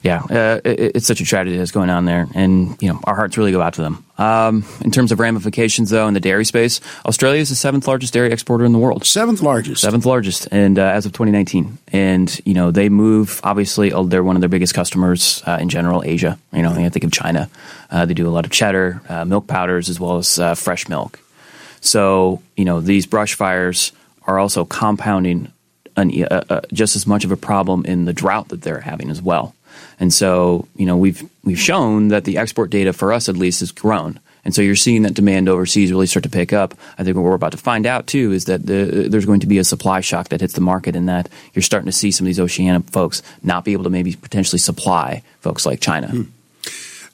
Yeah, 0.04 0.22
uh, 0.30 0.62
it, 0.64 0.96
it's 0.96 1.08
such 1.08 1.22
a 1.22 1.26
tragedy 1.26 1.58
that's 1.58 1.72
going 1.72 1.90
on 1.90 2.06
there, 2.06 2.28
and 2.36 2.82
you 2.82 2.90
know 2.90 3.00
our 3.04 3.16
hearts 3.16 3.38
really 3.38 3.52
go 3.52 3.62
out 3.62 3.74
to 3.74 3.82
them. 3.82 4.06
Um, 4.18 4.66
in 4.82 4.92
terms 4.92 5.12
of 5.12 5.20
ramifications, 5.20 5.90
though, 5.90 6.08
in 6.08 6.14
the 6.14 6.20
dairy 6.20 6.46
space, 6.46 6.82
Australia 7.06 7.42
is 7.42 7.50
the 7.50 7.56
seventh 7.56 7.88
largest 7.88 8.14
dairy 8.14 8.32
exporter 8.32 8.64
in 8.64 8.74
the 8.74 8.80
world. 8.80 9.06
Seventh 9.06 9.42
largest. 9.42 9.82
Seventh 9.82 10.06
largest, 10.06 10.48
and 10.52 10.78
uh, 10.78 10.84
as 10.84 11.06
of 11.06 11.14
2019, 11.14 11.78
and 11.90 12.40
you 12.46 12.54
know 12.54 12.72
they 12.72 12.90
move. 12.90 13.42
Obviously, 13.44 13.92
uh, 13.92 14.04
they're 14.04 14.24
one 14.24 14.36
of 14.36 14.42
their 14.42 14.50
biggest 14.50 14.74
customers 14.74 15.42
uh, 15.48 15.58
in 15.60 15.70
general. 15.70 16.04
Asia, 16.04 16.38
you 16.54 16.62
know, 16.62 16.72
I 16.72 16.90
think 16.90 17.04
of 17.04 17.12
China. 17.12 17.50
Uh, 17.90 18.06
they 18.06 18.14
do 18.14 18.28
a 18.28 18.32
lot 18.32 18.46
of 18.46 18.52
cheddar, 18.52 19.02
uh, 19.10 19.26
milk 19.26 19.48
powders, 19.48 19.90
as 19.90 20.00
well 20.00 20.18
as 20.18 20.40
fresh 20.60 20.88
milk. 20.88 21.20
So, 21.88 22.42
you 22.56 22.66
know, 22.66 22.82
these 22.82 23.06
brush 23.06 23.36
fires 23.36 23.92
are 24.26 24.38
also 24.38 24.66
compounding 24.66 25.52
an, 25.96 26.12
uh, 26.24 26.44
uh, 26.50 26.62
just 26.74 26.96
as 26.96 27.08
much 27.08 27.26
of 27.26 27.32
a 27.32 27.38
problem 27.38 27.86
in 27.86 28.06
the 28.06 28.14
drought 28.14 28.50
that 28.50 28.62
they're 28.62 28.82
having 28.82 29.10
as 29.10 29.22
well. 29.22 29.56
And 30.00 30.14
so, 30.14 30.68
you 30.76 30.86
know, 30.86 30.98
we've 30.98 31.28
we've 31.44 31.60
shown 31.60 32.10
that 32.10 32.24
the 32.24 32.38
export 32.38 32.70
data 32.70 32.94
for 32.94 33.14
us 33.14 33.30
at 33.30 33.38
least 33.38 33.62
has 33.62 33.72
grown. 33.72 34.20
And 34.46 34.56
so 34.56 34.62
you're 34.62 34.76
seeing 34.76 35.04
that 35.04 35.14
demand 35.14 35.50
overseas 35.50 35.92
really 35.92 36.08
start 36.08 36.24
to 36.24 36.30
pick 36.30 36.54
up. 36.54 36.74
I 36.98 37.04
think 37.04 37.18
what 37.18 37.24
we're 37.24 37.34
about 37.34 37.52
to 37.52 37.58
find 37.58 37.86
out 37.86 38.08
too 38.08 38.32
is 38.32 38.46
that 38.46 38.66
the, 38.66 39.08
there's 39.10 39.26
going 39.26 39.42
to 39.42 39.48
be 39.48 39.58
a 39.58 39.64
supply 39.64 40.02
shock 40.02 40.30
that 40.30 40.42
hits 40.42 40.54
the 40.54 40.62
market, 40.62 40.96
and 40.96 41.10
that 41.10 41.30
you're 41.54 41.64
starting 41.64 41.88
to 41.88 41.92
see 41.92 42.12
some 42.12 42.26
of 42.26 42.28
these 42.28 42.40
Oceania 42.40 42.80
folks 42.92 43.22
not 43.44 43.66
be 43.66 43.74
able 43.74 43.84
to 43.84 43.90
maybe 43.90 44.16
potentially 44.16 44.60
supply 44.60 45.22
folks 45.42 45.66
like 45.66 45.82
China. 45.82 46.08
Hmm. 46.08 46.24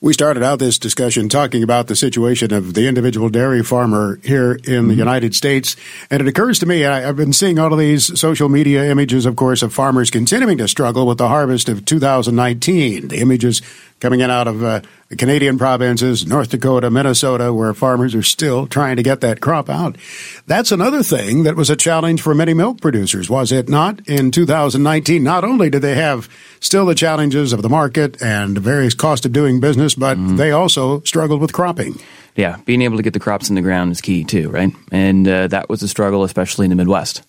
We 0.04 0.12
started 0.12 0.44
out 0.44 0.60
this 0.60 0.78
discussion 0.78 1.30
talking 1.30 1.64
about 1.64 1.88
the 1.88 1.96
situation 1.96 2.52
of 2.52 2.74
the 2.74 2.90
individual 2.90 3.30
dairy 3.30 3.64
farmer 3.64 4.20
here 4.22 4.52
in 4.52 4.60
mm-hmm. 4.60 4.88
the 4.90 4.96
United 4.96 5.34
States. 5.34 5.78
And 6.12 6.20
it 6.20 6.28
occurs 6.28 6.60
to 6.60 6.66
me, 6.66 6.86
I, 6.86 7.00
have 7.00 7.16
been 7.16 7.32
seeing 7.32 7.58
all 7.58 7.72
of 7.72 7.80
these 7.80 8.20
social 8.20 8.50
media 8.50 8.84
images, 8.84 9.26
of 9.26 9.38
course, 9.38 9.62
of 9.62 9.74
farmers 9.74 10.12
continuing 10.12 10.58
to 10.58 10.68
struggle 10.68 11.08
with 11.08 11.20
the 11.20 11.30
harvest 11.30 11.70
of 11.70 11.86
2019. 11.86 13.08
The 13.08 13.22
images 13.22 13.62
coming 14.04 14.20
in 14.20 14.30
out 14.30 14.50
of 14.50 14.62
uh, 14.62 14.82
the 15.08 15.16
Canadian 15.16 15.58
provinces, 15.58 16.28
North 16.28 16.50
Dakota, 16.50 16.92
Minnesota, 16.92 17.54
where 17.54 17.74
farmers 17.74 18.14
are 18.14 18.22
still 18.22 18.68
trying 18.68 18.98
to 18.98 19.04
get 19.04 19.22
that 19.22 19.40
crop 19.40 19.70
out. 19.70 19.98
That's 20.46 20.74
another 20.74 21.04
thing 21.04 21.44
that 21.44 21.56
was 21.56 21.70
a 21.70 21.78
challenge 21.78 22.22
for 22.22 22.36
many 22.36 22.54
milk 22.54 22.82
producers, 22.82 23.30
was 23.30 23.54
it 23.54 23.70
not? 23.70 24.06
In 24.10 24.30
2019, 24.30 25.24
not 25.24 25.46
only 25.46 25.70
did 25.70 25.82
they 25.82 25.96
have 25.96 26.28
still 26.60 26.86
the 26.86 26.96
challenges 26.96 27.54
of 27.54 27.62
the 27.62 27.70
market 27.70 28.22
and 28.22 28.58
various 28.58 28.94
cost 28.94 29.26
of 29.26 29.32
doing 29.32 29.62
business, 29.62 29.96
but 29.96 30.18
mm-hmm. 30.18 30.36
they 30.36 30.52
also 30.52 31.00
struggled 31.04 31.40
with 31.40 31.54
cropping. 31.54 31.98
Yeah, 32.36 32.58
being 32.66 32.82
able 32.82 32.98
to 32.98 33.04
get 33.04 33.14
the 33.14 33.22
crops 33.22 33.48
in 33.48 33.56
the 33.56 33.62
ground 33.62 33.94
is 33.94 34.02
key 34.02 34.26
too, 34.26 34.50
right? 34.50 34.74
And 34.92 35.26
uh, 35.26 35.48
that 35.48 35.70
was 35.70 35.82
a 35.82 35.88
struggle, 35.88 36.26
especially 36.26 36.66
in 36.66 36.72
the 36.72 36.76
Midwest 36.76 37.24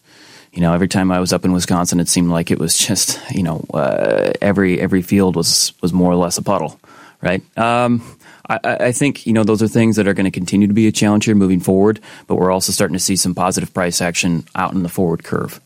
you 0.55 0.61
know, 0.61 0.73
every 0.73 0.89
time 0.89 1.11
I 1.11 1.19
was 1.19 1.33
up 1.33 1.45
in 1.45 1.53
Wisconsin, 1.53 1.99
it 1.99 2.09
seemed 2.09 2.31
like 2.31 2.51
it 2.51 2.59
was 2.61 2.79
just, 2.79 3.21
you 3.33 3.43
know, 3.43 3.65
uh, 3.75 4.33
every 4.41 4.81
every 4.81 5.03
field 5.03 5.37
was 5.37 5.73
was 5.83 5.93
more 5.93 6.13
or 6.13 6.17
less 6.17 6.39
a 6.39 6.43
puddle, 6.43 6.81
right? 7.21 7.43
Um, 7.59 8.03
I, 8.49 8.59
I, 8.65 8.93
think 8.93 9.27
you 9.27 9.33
know 9.33 9.43
those 9.43 9.63
are 9.63 9.69
things 9.69 9.97
that 9.97 10.07
are 10.07 10.15
going 10.15 10.27
to 10.27 10.31
continue 10.31 10.69
to 10.69 10.75
be 10.75 10.87
a 10.87 10.93
challenge 10.93 11.25
here 11.25 11.35
moving 11.35 11.61
forward, 11.61 12.01
but 12.27 12.37
we're 12.37 12.53
also 12.53 12.73
starting 12.73 12.93
to 12.93 13.01
see 13.01 13.17
some 13.17 13.35
positive 13.35 13.75
price 13.75 14.01
action 14.01 14.45
out 14.55 14.73
in 14.75 14.83
the 14.83 14.89
forward 14.89 15.25
curve. 15.25 15.61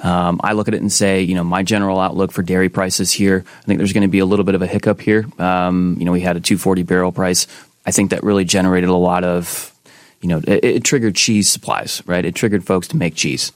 Um, 0.00 0.40
I 0.42 0.52
look 0.52 0.66
at 0.68 0.74
it 0.74 0.80
and 0.80 0.92
say, 0.92 1.22
you 1.22 1.34
know, 1.34 1.44
my 1.44 1.62
general 1.62 2.00
outlook 2.00 2.32
for 2.32 2.42
dairy 2.42 2.68
prices 2.68 3.12
here, 3.12 3.44
I 3.46 3.64
think 3.64 3.78
there's 3.78 3.92
going 3.92 4.02
to 4.02 4.08
be 4.08 4.18
a 4.18 4.26
little 4.26 4.44
bit 4.44 4.54
of 4.54 4.62
a 4.62 4.66
hiccup 4.66 5.00
here. 5.00 5.26
Um, 5.38 5.96
you 5.98 6.04
know, 6.04 6.12
we 6.12 6.20
had 6.20 6.36
a 6.36 6.40
240 6.40 6.82
barrel 6.82 7.12
price. 7.12 7.46
I 7.86 7.92
think 7.92 8.10
that 8.10 8.22
really 8.24 8.44
generated 8.44 8.90
a 8.90 8.96
lot 8.96 9.24
of, 9.24 9.72
you 10.20 10.28
know, 10.28 10.38
it, 10.38 10.64
it 10.64 10.84
triggered 10.84 11.14
cheese 11.14 11.48
supplies, 11.48 12.02
right? 12.06 12.24
It 12.24 12.34
triggered 12.34 12.64
folks 12.64 12.88
to 12.88 12.96
make 12.96 13.14
cheese. 13.14 13.52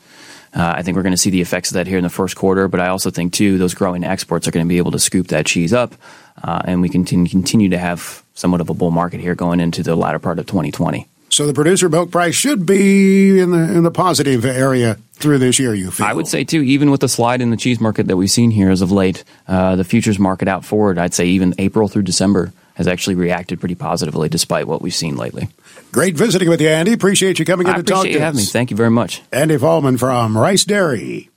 Uh, 0.54 0.74
I 0.76 0.82
think 0.82 0.96
we're 0.96 1.02
going 1.02 1.12
to 1.12 1.18
see 1.18 1.30
the 1.30 1.40
effects 1.40 1.70
of 1.70 1.74
that 1.74 1.87
here 1.87 1.98
in 1.98 2.04
the 2.04 2.11
first 2.11 2.37
quarter, 2.37 2.68
but 2.68 2.80
I 2.80 2.88
also 2.88 3.11
think 3.11 3.32
too 3.32 3.58
those 3.58 3.74
growing 3.74 4.04
exports 4.04 4.48
are 4.48 4.50
going 4.50 4.64
to 4.64 4.68
be 4.68 4.78
able 4.78 4.92
to 4.92 4.98
scoop 4.98 5.28
that 5.28 5.46
cheese 5.46 5.72
up, 5.72 5.94
uh, 6.42 6.62
and 6.64 6.80
we 6.80 6.88
can 6.88 7.04
continue 7.04 7.68
to 7.70 7.78
have 7.78 8.22
somewhat 8.34 8.61
of 8.61 8.70
a 8.70 8.74
bull 8.74 8.90
market 8.90 9.20
here 9.20 9.34
going 9.34 9.61
into 9.61 9.82
the 9.82 9.96
latter 9.96 10.18
part 10.18 10.38
of 10.38 10.46
2020. 10.46 11.06
So 11.30 11.46
the 11.46 11.52
producer 11.52 11.88
milk 11.88 12.11
price 12.11 12.34
should 12.34 12.64
be 12.64 13.38
in 13.38 13.50
the 13.50 13.58
in 13.58 13.82
the 13.82 13.90
positive 13.90 14.44
area 14.44 14.96
through 15.14 15.38
this 15.38 15.58
year. 15.58 15.74
You 15.74 15.90
feel? 15.90 16.06
I 16.06 16.12
would 16.12 16.26
say 16.26 16.44
too, 16.44 16.62
even 16.62 16.90
with 16.90 17.00
the 17.00 17.08
slide 17.08 17.42
in 17.42 17.50
the 17.50 17.56
cheese 17.56 17.80
market 17.80 18.06
that 18.06 18.16
we've 18.16 18.30
seen 18.30 18.50
here 18.50 18.70
as 18.70 18.80
of 18.80 18.90
late, 18.90 19.24
uh, 19.46 19.76
the 19.76 19.84
futures 19.84 20.18
market 20.18 20.48
out 20.48 20.64
forward, 20.64 20.96
I'd 20.98 21.14
say 21.14 21.26
even 21.26 21.54
April 21.58 21.88
through 21.88 22.02
December 22.02 22.52
has 22.74 22.87
actually 22.87 23.16
reacted 23.16 23.61
pretty 23.61 23.74
positively 23.74 24.28
despite 24.28 24.66
what 24.66 24.80
we've 24.80 24.94
seen 24.94 25.16
lately. 25.16 25.48
Great 25.92 26.16
visiting 26.16 26.48
with 26.48 26.61
you, 26.61 26.68
Andy. 26.68 26.92
Appreciate 26.92 27.38
you 27.38 27.44
coming 27.44 27.66
in 27.66 27.74
I 27.74 27.79
to 27.79 27.83
talk 27.83 28.05
to 28.05 28.20
us. 28.20 28.35
me. 28.35 28.44
Thank 28.44 28.70
you 28.70 28.77
very 28.77 28.90
much. 28.90 29.22
Andy 29.33 29.57
Fallman 29.57 29.98
from 29.98 30.37
Rice 30.37 30.64
Dairy. 30.64 31.31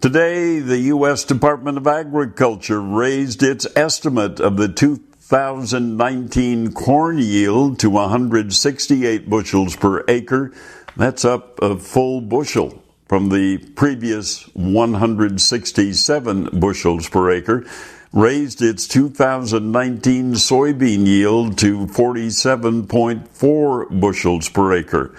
Today, 0.00 0.60
the 0.60 0.78
U.S. 0.78 1.24
Department 1.24 1.76
of 1.76 1.86
Agriculture 1.86 2.80
raised 2.80 3.42
its 3.42 3.66
estimate 3.76 4.40
of 4.40 4.56
the 4.56 4.68
2019 4.68 6.72
corn 6.72 7.18
yield 7.18 7.78
to 7.80 7.90
168 7.90 9.28
bushels 9.28 9.76
per 9.76 10.04
acre. 10.08 10.52
That's 10.96 11.24
up 11.24 11.60
a 11.60 11.76
full 11.76 12.20
bushel 12.20 12.82
from 13.08 13.28
the 13.28 13.58
previous 13.74 14.44
167 14.54 16.60
bushels 16.60 17.08
per 17.08 17.30
acre 17.30 17.66
raised 18.12 18.60
its 18.60 18.88
2019 18.88 20.34
soybean 20.34 21.06
yield 21.06 21.56
to 21.58 21.86
47.4 21.86 24.00
bushels 24.00 24.48
per 24.48 24.74
acre. 24.74 25.14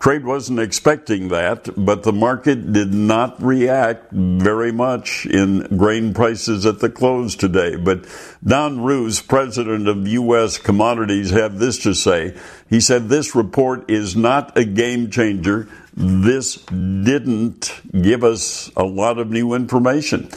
Trade 0.00 0.24
wasn't 0.24 0.58
expecting 0.58 1.28
that, 1.28 1.68
but 1.76 2.02
the 2.02 2.12
market 2.12 2.72
did 2.72 2.92
not 2.92 3.40
react 3.40 4.10
very 4.10 4.72
much 4.72 5.26
in 5.26 5.60
grain 5.76 6.12
prices 6.12 6.66
at 6.66 6.80
the 6.80 6.90
close 6.90 7.36
today. 7.36 7.76
But 7.76 8.06
Don 8.42 8.82
Roose, 8.82 9.22
president 9.22 9.86
of 9.86 10.08
U.S. 10.08 10.58
Commodities, 10.58 11.30
had 11.30 11.58
this 11.58 11.78
to 11.84 11.94
say. 11.94 12.36
He 12.68 12.80
said, 12.80 13.08
This 13.08 13.36
report 13.36 13.88
is 13.88 14.16
not 14.16 14.58
a 14.58 14.64
game 14.64 15.08
changer. 15.08 15.68
This 15.94 16.56
didn't 16.56 17.72
give 17.92 18.24
us 18.24 18.72
a 18.76 18.82
lot 18.82 19.18
of 19.18 19.30
new 19.30 19.54
information. 19.54 20.28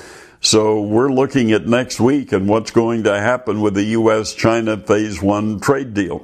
So 0.46 0.80
we're 0.80 1.12
looking 1.12 1.54
at 1.54 1.66
next 1.66 2.00
week 2.00 2.32
and 2.32 2.48
what's 2.48 2.70
going 2.70 3.06
to 3.06 3.20
happen 3.20 3.62
with 3.62 3.74
the 3.74 3.84
U.S. 3.98 4.36
China 4.36 4.78
phase 4.78 5.20
one 5.20 5.60
trade 5.60 5.96
deal. 5.96 6.22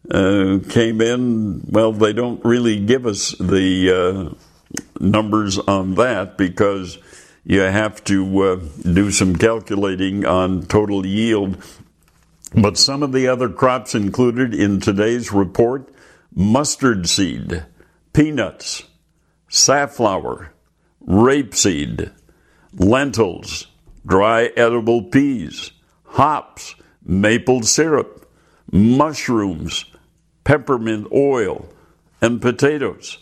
uh, 0.09 0.61
came 0.69 1.01
in. 1.01 1.63
Well 1.69 1.93
they 1.93 2.13
don't 2.13 2.45
really 2.45 2.79
give 2.79 3.07
us 3.07 3.35
the 3.39 3.91
uh, 3.91 4.81
numbers 5.01 5.59
on 5.59 5.97
that 5.97 6.39
because 6.39 6.99
you 7.45 7.61
have 7.61 8.05
to 8.05 8.41
uh, 8.41 8.57
do 8.83 9.11
some 9.11 9.35
calculating 9.35 10.25
on 10.25 10.63
total 10.67 11.05
yield. 11.05 11.63
But 12.55 12.79
some 12.79 13.03
of 13.03 13.11
the 13.11 13.27
other 13.27 13.49
crops 13.49 13.97
included 13.97 14.55
in 14.55 14.81
today's 14.81 15.33
report 15.33 15.93
mustard 16.33 17.09
seed 17.09 17.67
peanuts 18.13 18.85
safflower 19.49 20.53
rapeseed, 21.05 22.13
lentils, 22.73 23.67
dry 24.07 24.51
edible 24.57 25.03
peas, 25.03 25.73
hops, 26.05 26.77
maple 27.05 27.63
syrup, 27.63 28.31
mushrooms, 28.71 29.85
peppermint 30.45 31.09
oil, 31.13 31.69
and 32.21 32.41
potatoes. 32.41 33.19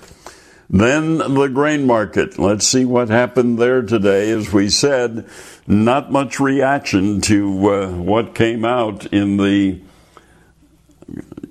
Then 0.72 1.18
the 1.18 1.48
grain 1.48 1.84
market. 1.84 2.38
Let's 2.38 2.66
see 2.66 2.84
what 2.84 3.08
happened 3.08 3.58
there 3.58 3.82
today. 3.82 4.30
As 4.30 4.52
we 4.52 4.70
said, 4.70 5.28
not 5.66 6.12
much 6.12 6.38
reaction 6.38 7.20
to 7.22 7.68
uh, 7.68 7.90
what 7.90 8.36
came 8.36 8.64
out 8.64 9.06
in 9.06 9.36
the 9.36 9.80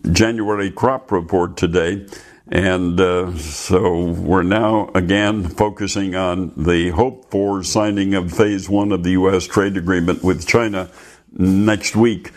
January 0.09 0.71
crop 0.71 1.11
report 1.11 1.57
today. 1.57 2.05
And 2.51 2.99
uh, 2.99 3.37
so 3.37 4.05
we're 4.05 4.41
now 4.41 4.89
again 4.95 5.43
focusing 5.43 6.15
on 6.15 6.51
the 6.57 6.89
hope 6.89 7.29
for 7.29 7.63
signing 7.63 8.15
of 8.15 8.31
phase 8.31 8.67
one 8.67 8.91
of 8.91 9.03
the 9.03 9.11
U.S. 9.11 9.45
trade 9.45 9.77
agreement 9.77 10.23
with 10.23 10.47
China 10.47 10.89
next 11.31 11.95
week. 11.95 12.31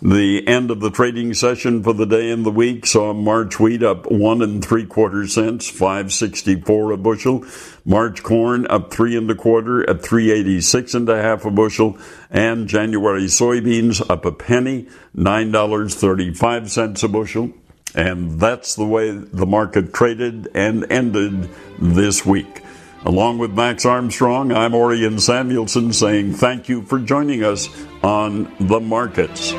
The 0.00 0.46
end 0.46 0.70
of 0.70 0.80
the 0.80 0.90
trading 0.90 1.34
session 1.34 1.82
for 1.82 1.92
the 1.92 2.06
day 2.06 2.30
and 2.30 2.46
the 2.46 2.52
week 2.52 2.86
saw 2.86 3.12
March 3.12 3.58
wheat 3.58 3.82
up 3.82 4.10
one 4.10 4.40
and 4.42 4.64
three 4.64 4.86
quarter 4.86 5.26
cents, 5.26 5.68
five 5.68 6.12
sixty 6.12 6.58
four 6.58 6.92
a 6.92 6.96
bushel. 6.96 7.44
March 7.84 8.22
corn 8.22 8.66
up 8.68 8.92
three 8.92 9.16
and 9.16 9.30
a 9.30 9.34
quarter 9.34 9.88
at 9.90 10.02
three 10.02 10.30
eighty 10.30 10.60
six 10.60 10.94
and 10.94 11.08
a 11.08 11.20
half 11.20 11.44
a 11.44 11.50
bushel, 11.50 11.98
and 12.30 12.68
January 12.68 13.24
soybeans 13.24 14.08
up 14.08 14.24
a 14.24 14.30
penny, 14.32 14.86
nine 15.12 15.50
dollars 15.50 15.96
thirty 15.96 16.32
five 16.32 16.70
cents 16.70 17.02
a 17.02 17.08
bushel. 17.08 17.52
And 17.94 18.38
that's 18.38 18.74
the 18.74 18.84
way 18.84 19.10
the 19.10 19.46
market 19.46 19.92
traded 19.92 20.48
and 20.54 20.90
ended 20.90 21.48
this 21.78 22.24
week. 22.24 22.62
Along 23.04 23.38
with 23.38 23.52
Max 23.52 23.86
Armstrong, 23.86 24.52
I'm 24.52 24.74
Orion 24.74 25.18
Samuelson 25.18 25.92
saying 25.92 26.34
thank 26.34 26.68
you 26.68 26.82
for 26.82 26.98
joining 26.98 27.44
us 27.44 27.68
on 28.02 28.52
the 28.58 28.80
markets. 28.80 29.54